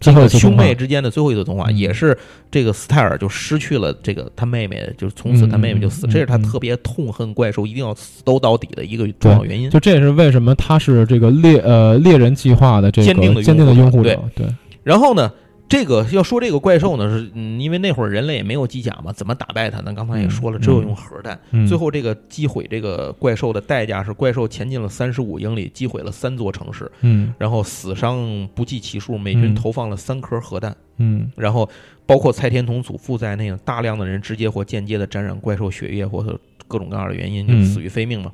[0.00, 2.16] 这个兄妹之间的最后一次通话，也是
[2.50, 9.70] 这个斯泰尔就失去了这个他妹妹，就是从此他妹妹就死，这是他特别痛恨怪兽，一定要死斗到底的一个重要原因。
[9.70, 14.18] 就这也是为什么他是这个猎呃猎人计划的这个坚定的坚定的拥护者。
[14.34, 14.46] 对，
[14.82, 15.30] 然后呢？
[15.70, 19.80] 这个要说这个怪兽呢，是嗯，因为那会儿人类也没有机甲嘛，怎么打败它？
[19.82, 21.38] 呢刚才也说了，只有用核弹。
[21.68, 31.70] 最后这个击毁这个怪兽的代价是，怪兽前进了三十五英里，击毁了三座城市，嗯，然后死伤不计其数，美军投放了三颗核弹，嗯，然后
[32.04, 38.32] 包括蔡天童祖父在内，大量的人直接或间接的沾染怪兽血液，或者各种各样的原因就死于非命嘛。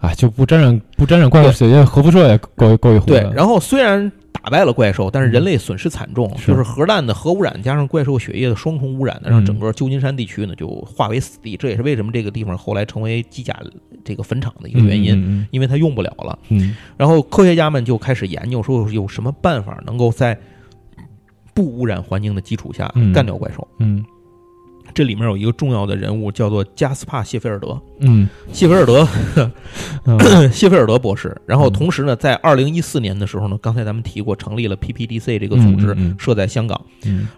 [0.00, 3.06] 啊，就不沾染不沾染怪兽血液，核辐射也够够一回。
[3.06, 4.10] 对，然后虽然。
[4.42, 11.58] 打败了怪兽，但是人类损失惨重，就是核弹的核污染加上怪兽血液的双重污染呢，让整个旧金山地区呢就化为死地。
[11.58, 13.54] 这也是为什么这个地方后来成为机甲
[14.02, 16.38] 这个坟场的一个原因，因为它用不了了。
[16.48, 20.38] 嗯，然后科学家们就开始研究，说有什么办法能够在
[21.52, 23.68] 不污染环境的基础下干掉怪兽。
[23.78, 24.02] 嗯。
[24.94, 27.80] 这里面有一个重要的人物，叫做加斯帕·谢菲尔德。
[28.00, 29.06] 嗯，谢菲尔德
[30.52, 31.36] 谢菲尔德博士。
[31.46, 36.80] 然后同时呢，在二零一四年的时候呢，刚才咱们提过，成立了 PPDC 这个组织，设在香港。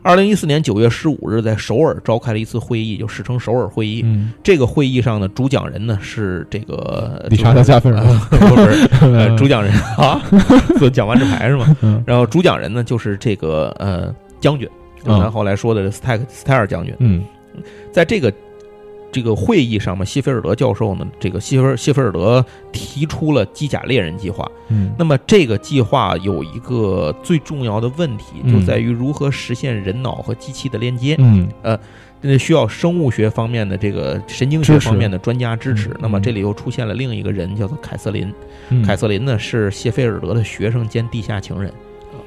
[0.02, 4.04] 二零一四年九月十五日，在首尔召开了一次会议，就史称首尔会议。
[4.42, 8.18] 这个会议上的主讲人呢是这个理查德·加菲尔德，
[8.54, 10.22] 不是主讲人啊，
[10.78, 11.76] 就讲完这牌是吗？
[12.06, 14.68] 然后主讲人呢就是这个呃将军，
[15.04, 16.94] 就咱后来说的斯泰克斯泰尔将军。
[17.00, 17.24] 嗯。
[17.90, 18.32] 在这个
[19.10, 24.50] 这个会议上面，谢菲尔德教授呢，这个谢菲谢菲尔德提出了机甲猎人计划。
[24.68, 31.14] 嗯，那么这个计划有一个最重要的问题，就在于如何实现人脑和机器的连接。
[31.18, 31.78] 嗯，呃，
[32.22, 35.94] 那需要生物学方面的这个神经学方面的专家支持。
[36.00, 38.32] 那么这里又出现了另一个人，叫做凯瑟琳。
[38.82, 41.70] 凯瑟琳呢是谢菲尔德的学生兼地下情人。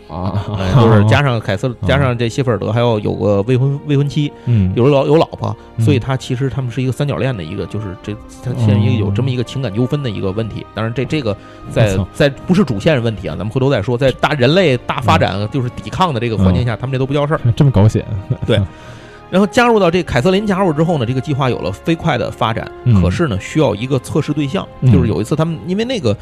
[0.07, 0.45] 啊，
[0.79, 8.13] 就是加上凯瑟，加上这谢菲尔德，还要有个未婚未婚妻，嗯，有老有老婆，所以他其实他们是一个三角恋的一个，就是这
[8.43, 10.65] 他现在有这么一个情感纠纷的一个问题。
[10.73, 11.35] 当然，这这个
[11.71, 13.97] 在在不是主线问题啊，咱们回头再说。
[13.97, 18.05] 在大人类大发展就是抵抗的这个环境下，他们这都不叫事儿，这么狗血。
[18.45, 18.61] 对。
[19.31, 22.71] 然后加入到这凯瑟琳加入之后呢，这个计划有了飞快的发展。
[23.01, 26.15] 可是呢，需要一个测试对象，就是有一次他们因为那个。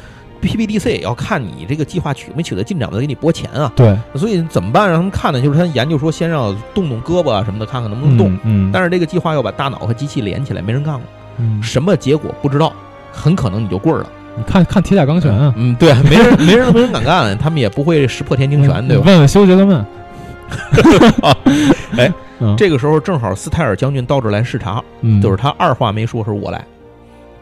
[0.44, 3.72] PPDC 要看你这个计划取没取得进展，再给你拨钱啊。
[3.74, 4.88] 对，所以怎么办？
[4.88, 5.40] 让他们看呢？
[5.40, 8.38] 就是他研究说，先让动动胳膊啊什么的，看看能不能动。
[8.44, 8.70] 嗯。
[8.72, 11.02] 但是这个计划要把大脑和机器连起来，没人干过。
[11.38, 11.62] 嗯。
[11.62, 12.72] 什么结果不知道，
[13.12, 14.08] 很可能你就棍儿了。
[14.36, 15.52] 你看看铁甲钢拳啊。
[15.56, 19.04] 嗯， 对，没人没人没人敢干， 他们也不会识破天惊拳，对吧？
[19.06, 19.86] 问问修杰克曼。
[21.96, 22.12] 哎，
[22.56, 24.82] 这个时候正好斯泰尔将军到这来视察，
[25.22, 26.64] 就是他二话没说，说我来。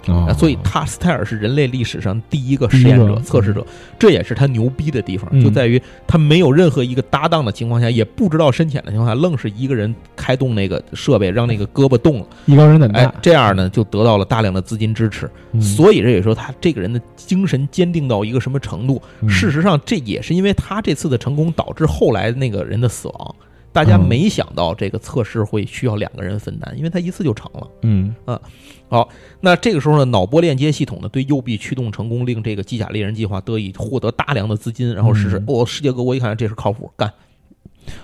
[0.07, 3.65] 啊，所以他斯泰尔是人类历史上第一个实验者、测试者，
[3.99, 15.31] 这也是他牛逼的地方，就在于他没有任何一个搭档的情况下，也不知道深浅的情况下，愣是一个人开动那个设备，让那个胳膊动了，一高人胆大，这样呢就得到了大量的资金支持。
[15.61, 19.01] 所以这也说他这个人的精神坚定到一个什么程度。
[19.29, 23.35] 事实上，这也是因为他这次的成功导致后来那个人的死亡。
[23.73, 27.67] 大家没想到这个测试会需要两个人分担，因为他一次就成了。
[27.83, 28.41] 嗯啊，
[28.89, 29.09] 好，
[29.41, 35.43] 那这个时候呢，脑波链接系统呢对右臂驱动成功，令这个机甲猎人计划得以获得大量的资金，然后实施。
[35.47, 37.11] 哦，世界各国一看这是靠谱，干。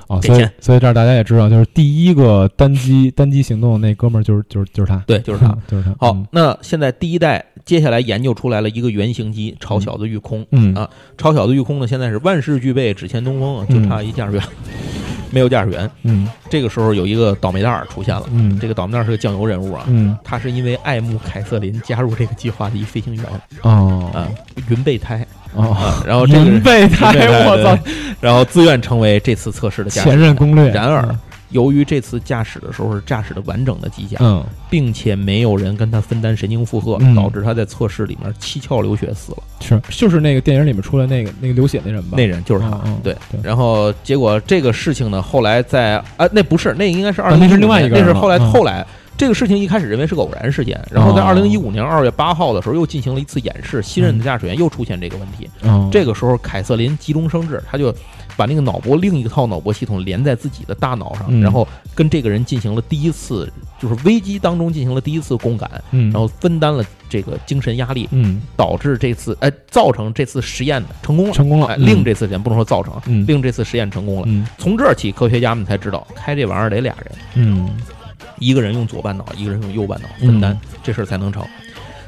[0.08, 5.94] 哦，所以所以这儿大家也知道，就是第一个单机单机行动那哥们儿就是就是就是他，对，就是他， 就是他。
[6.00, 14.42] 好，那现在第一代接下来研究出来了一个原型机超小的御空，嗯啊，超小的御空呢现在是万事俱备，只欠东风啊，就差一驾驶员。
[15.30, 23.24] 没有驾驶员，嗯，这个时候有一个倒霉蛋儿出现了，嗯，这个倒霉蛋儿是个酱油人物啊，嗯，他是因为爱慕凯瑟琳加入这个计划的一飞行员，
[23.62, 24.28] 哦，啊，
[24.68, 25.26] 云备胎，
[25.56, 27.12] 啊，然后这个云备胎，
[27.46, 27.78] 我操，
[28.20, 31.16] 然后自愿成为这次测试的前任攻略，然而。
[31.50, 39.38] 由于这次驾驶的时候是驾驶的完整的机甲，嗯，并且没有人跟他分担神经负荷，导致他在测试里面七窍流血死了。
[39.60, 42.16] 是，就是那个电影里面出来那个那个流血那人吧？
[42.16, 42.80] 那人就是他。
[43.02, 48.86] 对，然后结果这个事情呢，后来在啊，那不是，那应该是二，那是另外一个，那是后来后来
[49.18, 55.50] 这个事情一开始认为是个偶然事件，然后在二零一五年二月八号的时候又进行了一次演示，新任的驾驶员又出现这个问题。
[55.92, 57.94] 这个时候凯瑟琳急中生智，他就。
[58.36, 68.08] 把那个脑波另一套脑波系统连在自己的大脑上，然后跟这个人进行了第一次，就是危机当中进行了第一次共感，然后分担了这个精神压力，
[68.56, 72.94] 导致这次哎造成这次实验成功了，成功了，令这次实验不能说造成，
[73.26, 74.46] 令这次实验成功了。
[74.56, 77.68] 从这儿起，科学家们才知道开这玩意儿得俩人，嗯，
[78.40, 81.44] 一个人用左半脑，一个人用右半脑分担，这事儿才能成。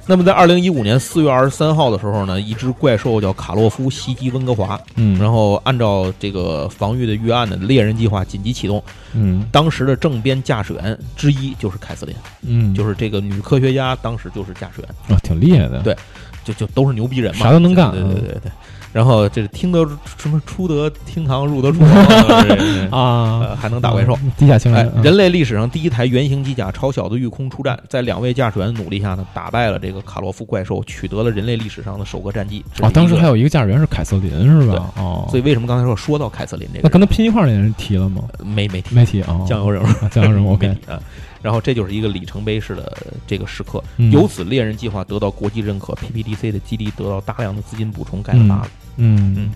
[0.06, 8.82] 那么，在二零一五年四月二十三号的时候呢，一只怪兽叫卡洛夫袭击温哥华，嗯，然后按照这个防御的预案的猎人计划紧急启动，
[9.12, 15.96] 嗯，当时的正编驾驶员之一就是凯瑟琳，嗯，就是这个女科学家，当时就是驾驶员，啊，挺厉害的，对，
[16.44, 18.50] 就就都是牛逼人嘛，啥都能干，对对对对。
[18.92, 19.88] 然后这听得
[20.18, 24.92] 什么出得厅堂入得厨房 啊，还能打怪兽，地下情人。
[25.02, 32.64] 人类历史上第一台原型机甲超小的御空出战，在两位驾驶员努力下呢，打败了这个卡洛夫怪兽，取得了人类历史上的首个战绩。
[32.80, 34.92] 啊，当时还有一个驾驶员是凯瑟琳，是吧？
[34.96, 36.82] 哦，所以为什么刚才说说到凯瑟琳这个？
[36.82, 38.22] 那跟他拼一块儿那人提了吗？
[38.44, 39.40] 没没提，没提啊。
[39.46, 41.00] 酱油人物，酱油人物没提啊。
[41.42, 42.94] 然后这就是一个里程碑式的
[43.26, 48.68] 这个时刻，由此猎人计划得到国际认可，PPDC 的基地得到大量的资金补充，盖了大了。
[49.00, 49.50] 嗯嗯。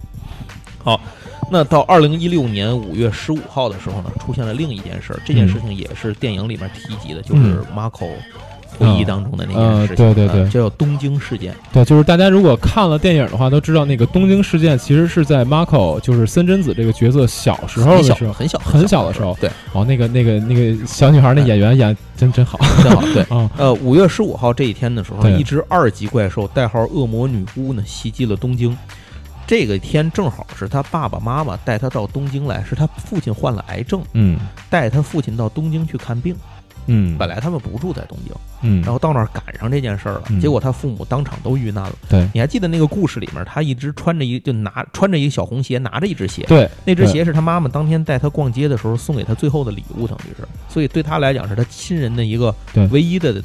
[0.83, 1.01] 好，
[1.51, 8.09] 那到二零一六年五月十五号的时候呢，出现了另一件事儿，这件事情也是电影里面提及的，就是 Marco。
[8.77, 11.55] 回忆当中的那件事情，对对对，叫东京事件。
[11.73, 19.37] 对，就是大家如果看了电影的话，都知道那个东京事件其实是在 Marco，就是森贞子这个角色小时候的时候，很小很小的时候。
[19.41, 23.01] 对，哦，那个那个那个小女孩那演员演真真好， 真好。
[23.15, 23.25] 对，
[23.57, 28.77] 呃，五月十五号这一天的时候，一只二级怪兽代号恶魔女巫呢袭击了东京。
[29.47, 34.39] 这个天正好是他爸爸妈妈带他到东京来，是他父亲患了癌症，嗯，
[34.71, 36.35] 带他父亲到东京去看病。
[36.87, 41.95] 嗯，本来他们不住在东京，嗯，然后到那儿赶上这件事儿了，结果他父母当场都遇难了。
[42.11, 52.55] 对，你还记得那个故事里面，他一直穿着一就拿穿着一个小红鞋，拿着一只鞋，对，那只鞋是他妈妈当天带他逛街的时候送给他最后的礼物，等于是，所以对他来讲是他亲人的一个
[52.91, 53.43] 唯一的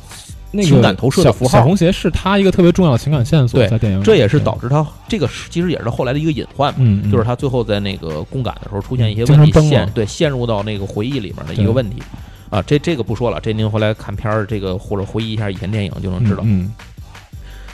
[0.63, 1.59] 情感投射的符号。
[1.59, 12.01] 小红鞋是他一个特别重要的情感线索，在电影，这也是导致他这个其实也是后来的一个隐患，嗯，就是他最后在那个共感的时候出现一些问题，陷对陷入到那个回忆里面的一个问题。
[12.49, 16.41] 啊，这这个不说了，这您回来看片儿，这个或者回忆一下以前电影就能知道。
[16.43, 16.73] 嗯，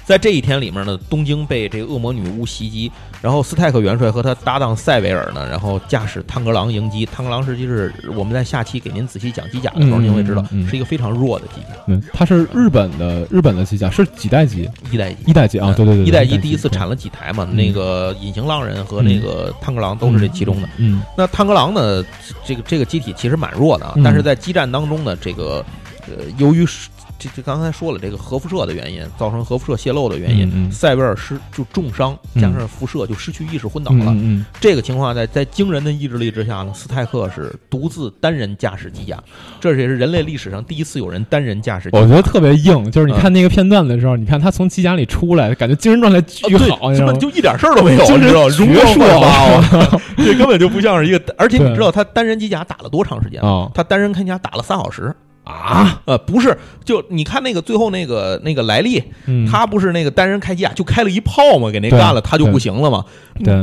[0.06, 2.91] 在这一天里面呢，东京被这个恶魔女巫袭击，
[3.23, 7.07] 然后斯泰克元帅和他搭档塞维尔呢，然后驾驶探戈狼迎击。
[7.07, 11.76] 探戈狼实际是我们在下期给您仔细讲机甲的时候，您会知道是一个非常弱的机甲。
[11.88, 14.69] 嗯，它是日本的日本的机甲，是几代机？
[14.91, 17.44] 一代机，一代机啊，对对对，一代机第一次产了几台嘛？
[17.52, 20.69] 那个隐形浪人和那个探戈狼都是这其中的。
[20.77, 22.03] 嗯，那探戈狼呢，
[22.45, 25.65] 这个这个机体其实蛮弱的啊，但是在激战当中呢，这个
[26.07, 26.90] 呃，由于是。
[27.17, 34.15] 这这刚才说了，这个核辐射的原因造成核辐射泄漏的原因，塞维尔失就重伤，加上辐射就失去意识昏倒了。
[34.59, 39.17] 这个情况在在惊人的意志力之下呢，斯泰克是独自单人驾驶机甲，
[39.59, 41.89] 这也是人类历史上第一次有人单人驾驶。
[41.93, 51.35] 我觉得特别硬，就是你看那个片段的时候，你看他从机甲里出来，感觉精神状态巨好，根本就一点事儿都没有，你知道容光焕发， 这根本就不像是一个。
[51.37, 53.71] 而且你知道他单人机甲打了多长时间吗？
[53.73, 55.15] 他单人开甲打了三小时。
[55.45, 59.01] 啊，呃，不是，就你看那个最后那个那个莱利，
[59.49, 63.05] 他不是那个单人开机啊，就开了一炮嘛，给那干了，他就不行了嘛。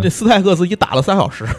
[0.01, 1.45] 这斯泰克斯一打了三小时。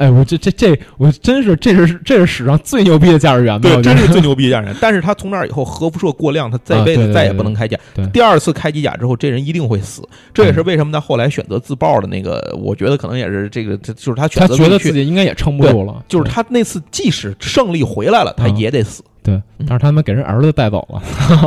[0.00, 4.74] 哎，我这这这，我真是这是这是史上最牛逼的驾驶员，对，真是最牛逼的驾驶员。
[4.80, 7.78] 但是他从那以后核辐射过量，他这辈子再也不能开甲。
[8.10, 10.02] 第二次开机甲之后，这人一定会死。
[10.32, 16.02] 这也是为什么他后来选择自爆的那个，我觉得可能也是这个，就是他选择觉得自己应该也撑不住了。
[16.08, 19.04] 就是他那次即使胜利回来了，他也得死。
[19.22, 21.02] 对，但是他们给人儿子带走了。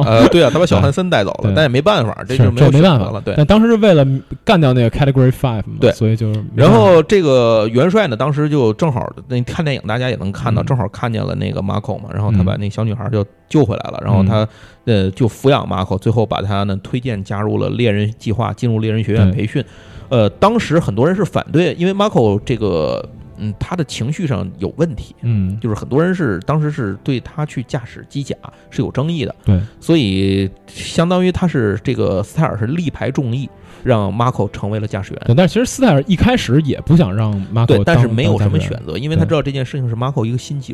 [0.05, 3.19] 呃，对啊，他把小 汉森带走了，但也没办法，这就没没办法了。
[3.21, 4.05] 对，但当时是为了
[4.45, 14.47] 干掉那个 Category Five 嘛，对，所以就是然后这个元帅呢，当时就正好那看电影，大家也能看到，正好看见了那个 Marco 嘛，然后他把那小女孩就救回来了，然后他
[14.85, 19.63] 呃就抚养 Marco，最后把他呢推荐加入了猎人计划，进入猎人学院培训。
[20.09, 23.03] 呃，当时很多人是反对，因为 Marco 这个。
[23.37, 28.35] 嗯，他的情绪上有问题，嗯，就是很多人是当时是对他去驾驶机甲
[28.69, 33.49] 是有争议的，对，所以相当于他是这个斯泰尔是力排众议，
[33.83, 35.21] 让 Marco 成为了驾驶员。
[35.25, 40.73] 对，但是其实斯泰尔一开始也不想让 Marco，对，但是没有什么选择，因为他知道这件事情是 Marco 一个心结。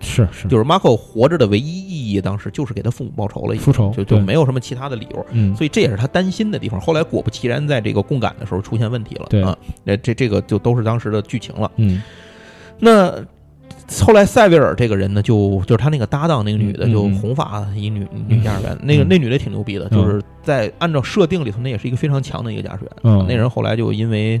[0.00, 5.26] 是是，就是 Marco 活着的唯一意义，当时就是给他父母报仇了，复仇就就没有什么其他的理由。
[5.30, 6.80] 嗯，所以这也是他担心的地方。
[6.80, 9.26] 后来果不其然，在这个共感的时候出现问题了。
[9.30, 11.70] 对啊，那这这个就都是当时的剧情了。
[11.76, 12.02] 嗯。
[12.78, 13.12] 那
[14.06, 22.92] 后来塞维尔这个人呢，就就是他那个搭档那个女的，就红发一女女驾驶员，那个那女的挺牛逼的，就是在按照设定里头，那也是一个非常强的一个驾驶员。
[23.02, 24.40] 嗯，那人后来就因为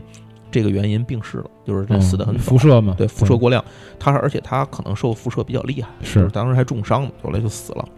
[0.50, 3.64] 这个原因病逝了，就是死的很辐射嘛，对，辐射过量，
[3.98, 7.88] 他而且他可能受辐射比较厉害，是当时还重伤呢，后来就死了。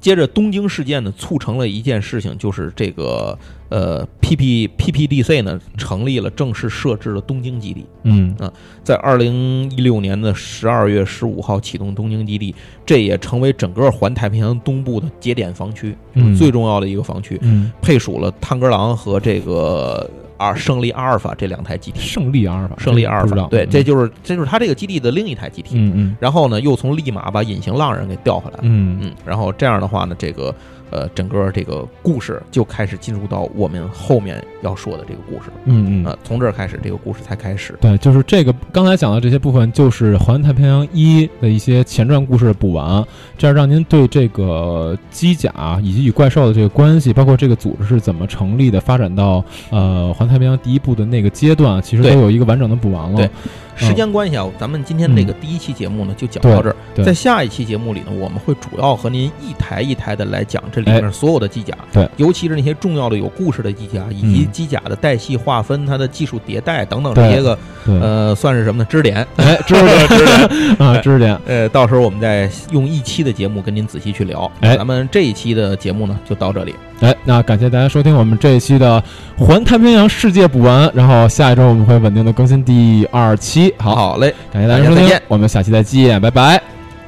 [0.00, 3.36] 接着东京事件呢，促成了一件事情，就是这个
[3.68, 7.84] 呃，P P P P D C 呢成立了，正式设置了东京基地。
[8.04, 8.52] 嗯啊，
[8.84, 12.54] 在二零一六年的十二月十五号启动东京基地，
[12.86, 15.96] 这也成为整个环太平洋东部的节点防区，
[16.38, 17.36] 最重要的一个防区。
[17.42, 20.08] 嗯，配属了探戈狼和这个。
[20.38, 25.74] 二胜利阿尔法这两台机体，胜利阿尔法，胜利阿尔法，对，这就是这就是他这个基地的另一台机体。
[25.76, 28.62] 嗯嗯，然后呢，又从利马把隐形浪人给调回来了。
[28.62, 30.54] 嗯嗯，然后这样的话呢，这个。
[30.90, 35.50] 呃，整个这个故事就开始进入到我们后面要说的这个故事。
[35.64, 37.74] 嗯嗯，呃，从这儿开始，这个故事才开始。
[37.80, 43.04] 对，就是这个刚才讲的这些部分，就是《环太平洋一》的一些前传故事的补完，
[43.36, 53.16] 这样让您对这个机甲以及与怪兽的这个关系，包括这个组织是怎么成立的，发展到呃《环太平洋》第一部的那个阶段，其实都有一个完整的补完了。
[53.16, 53.30] 对。
[53.78, 56.76] 时间关系啊，咱们今天这个第一期节目呢就讲到这儿。
[57.04, 68.86] 在下一期节目里呢，我们会主要和您一台一台的来讲这里面所有的机甲，对，尤其是那些重要的有故事的机甲，以及机甲的代系划分、它的技术迭代等等这些个，呃，算是什么呢？
[68.90, 71.40] 知识点，哎，知识点， 支点啊，知识点。
[71.46, 74.50] 呃，到时候我们再用一期的节目跟您仔细去聊。
[74.60, 76.74] 哎，咱们这一期的节目呢就到这里。
[77.00, 79.02] 哎，那感谢大家收听我们这一期的
[79.44, 83.72] 《环太平洋世界补完》，然后下一周我们会稳定的更新第二期。
[83.78, 86.60] 好，好嘞，感谢大家收听，我们下期再见，拜拜，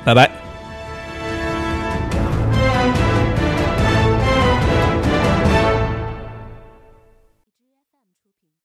[0.05, 0.40] 拜拜。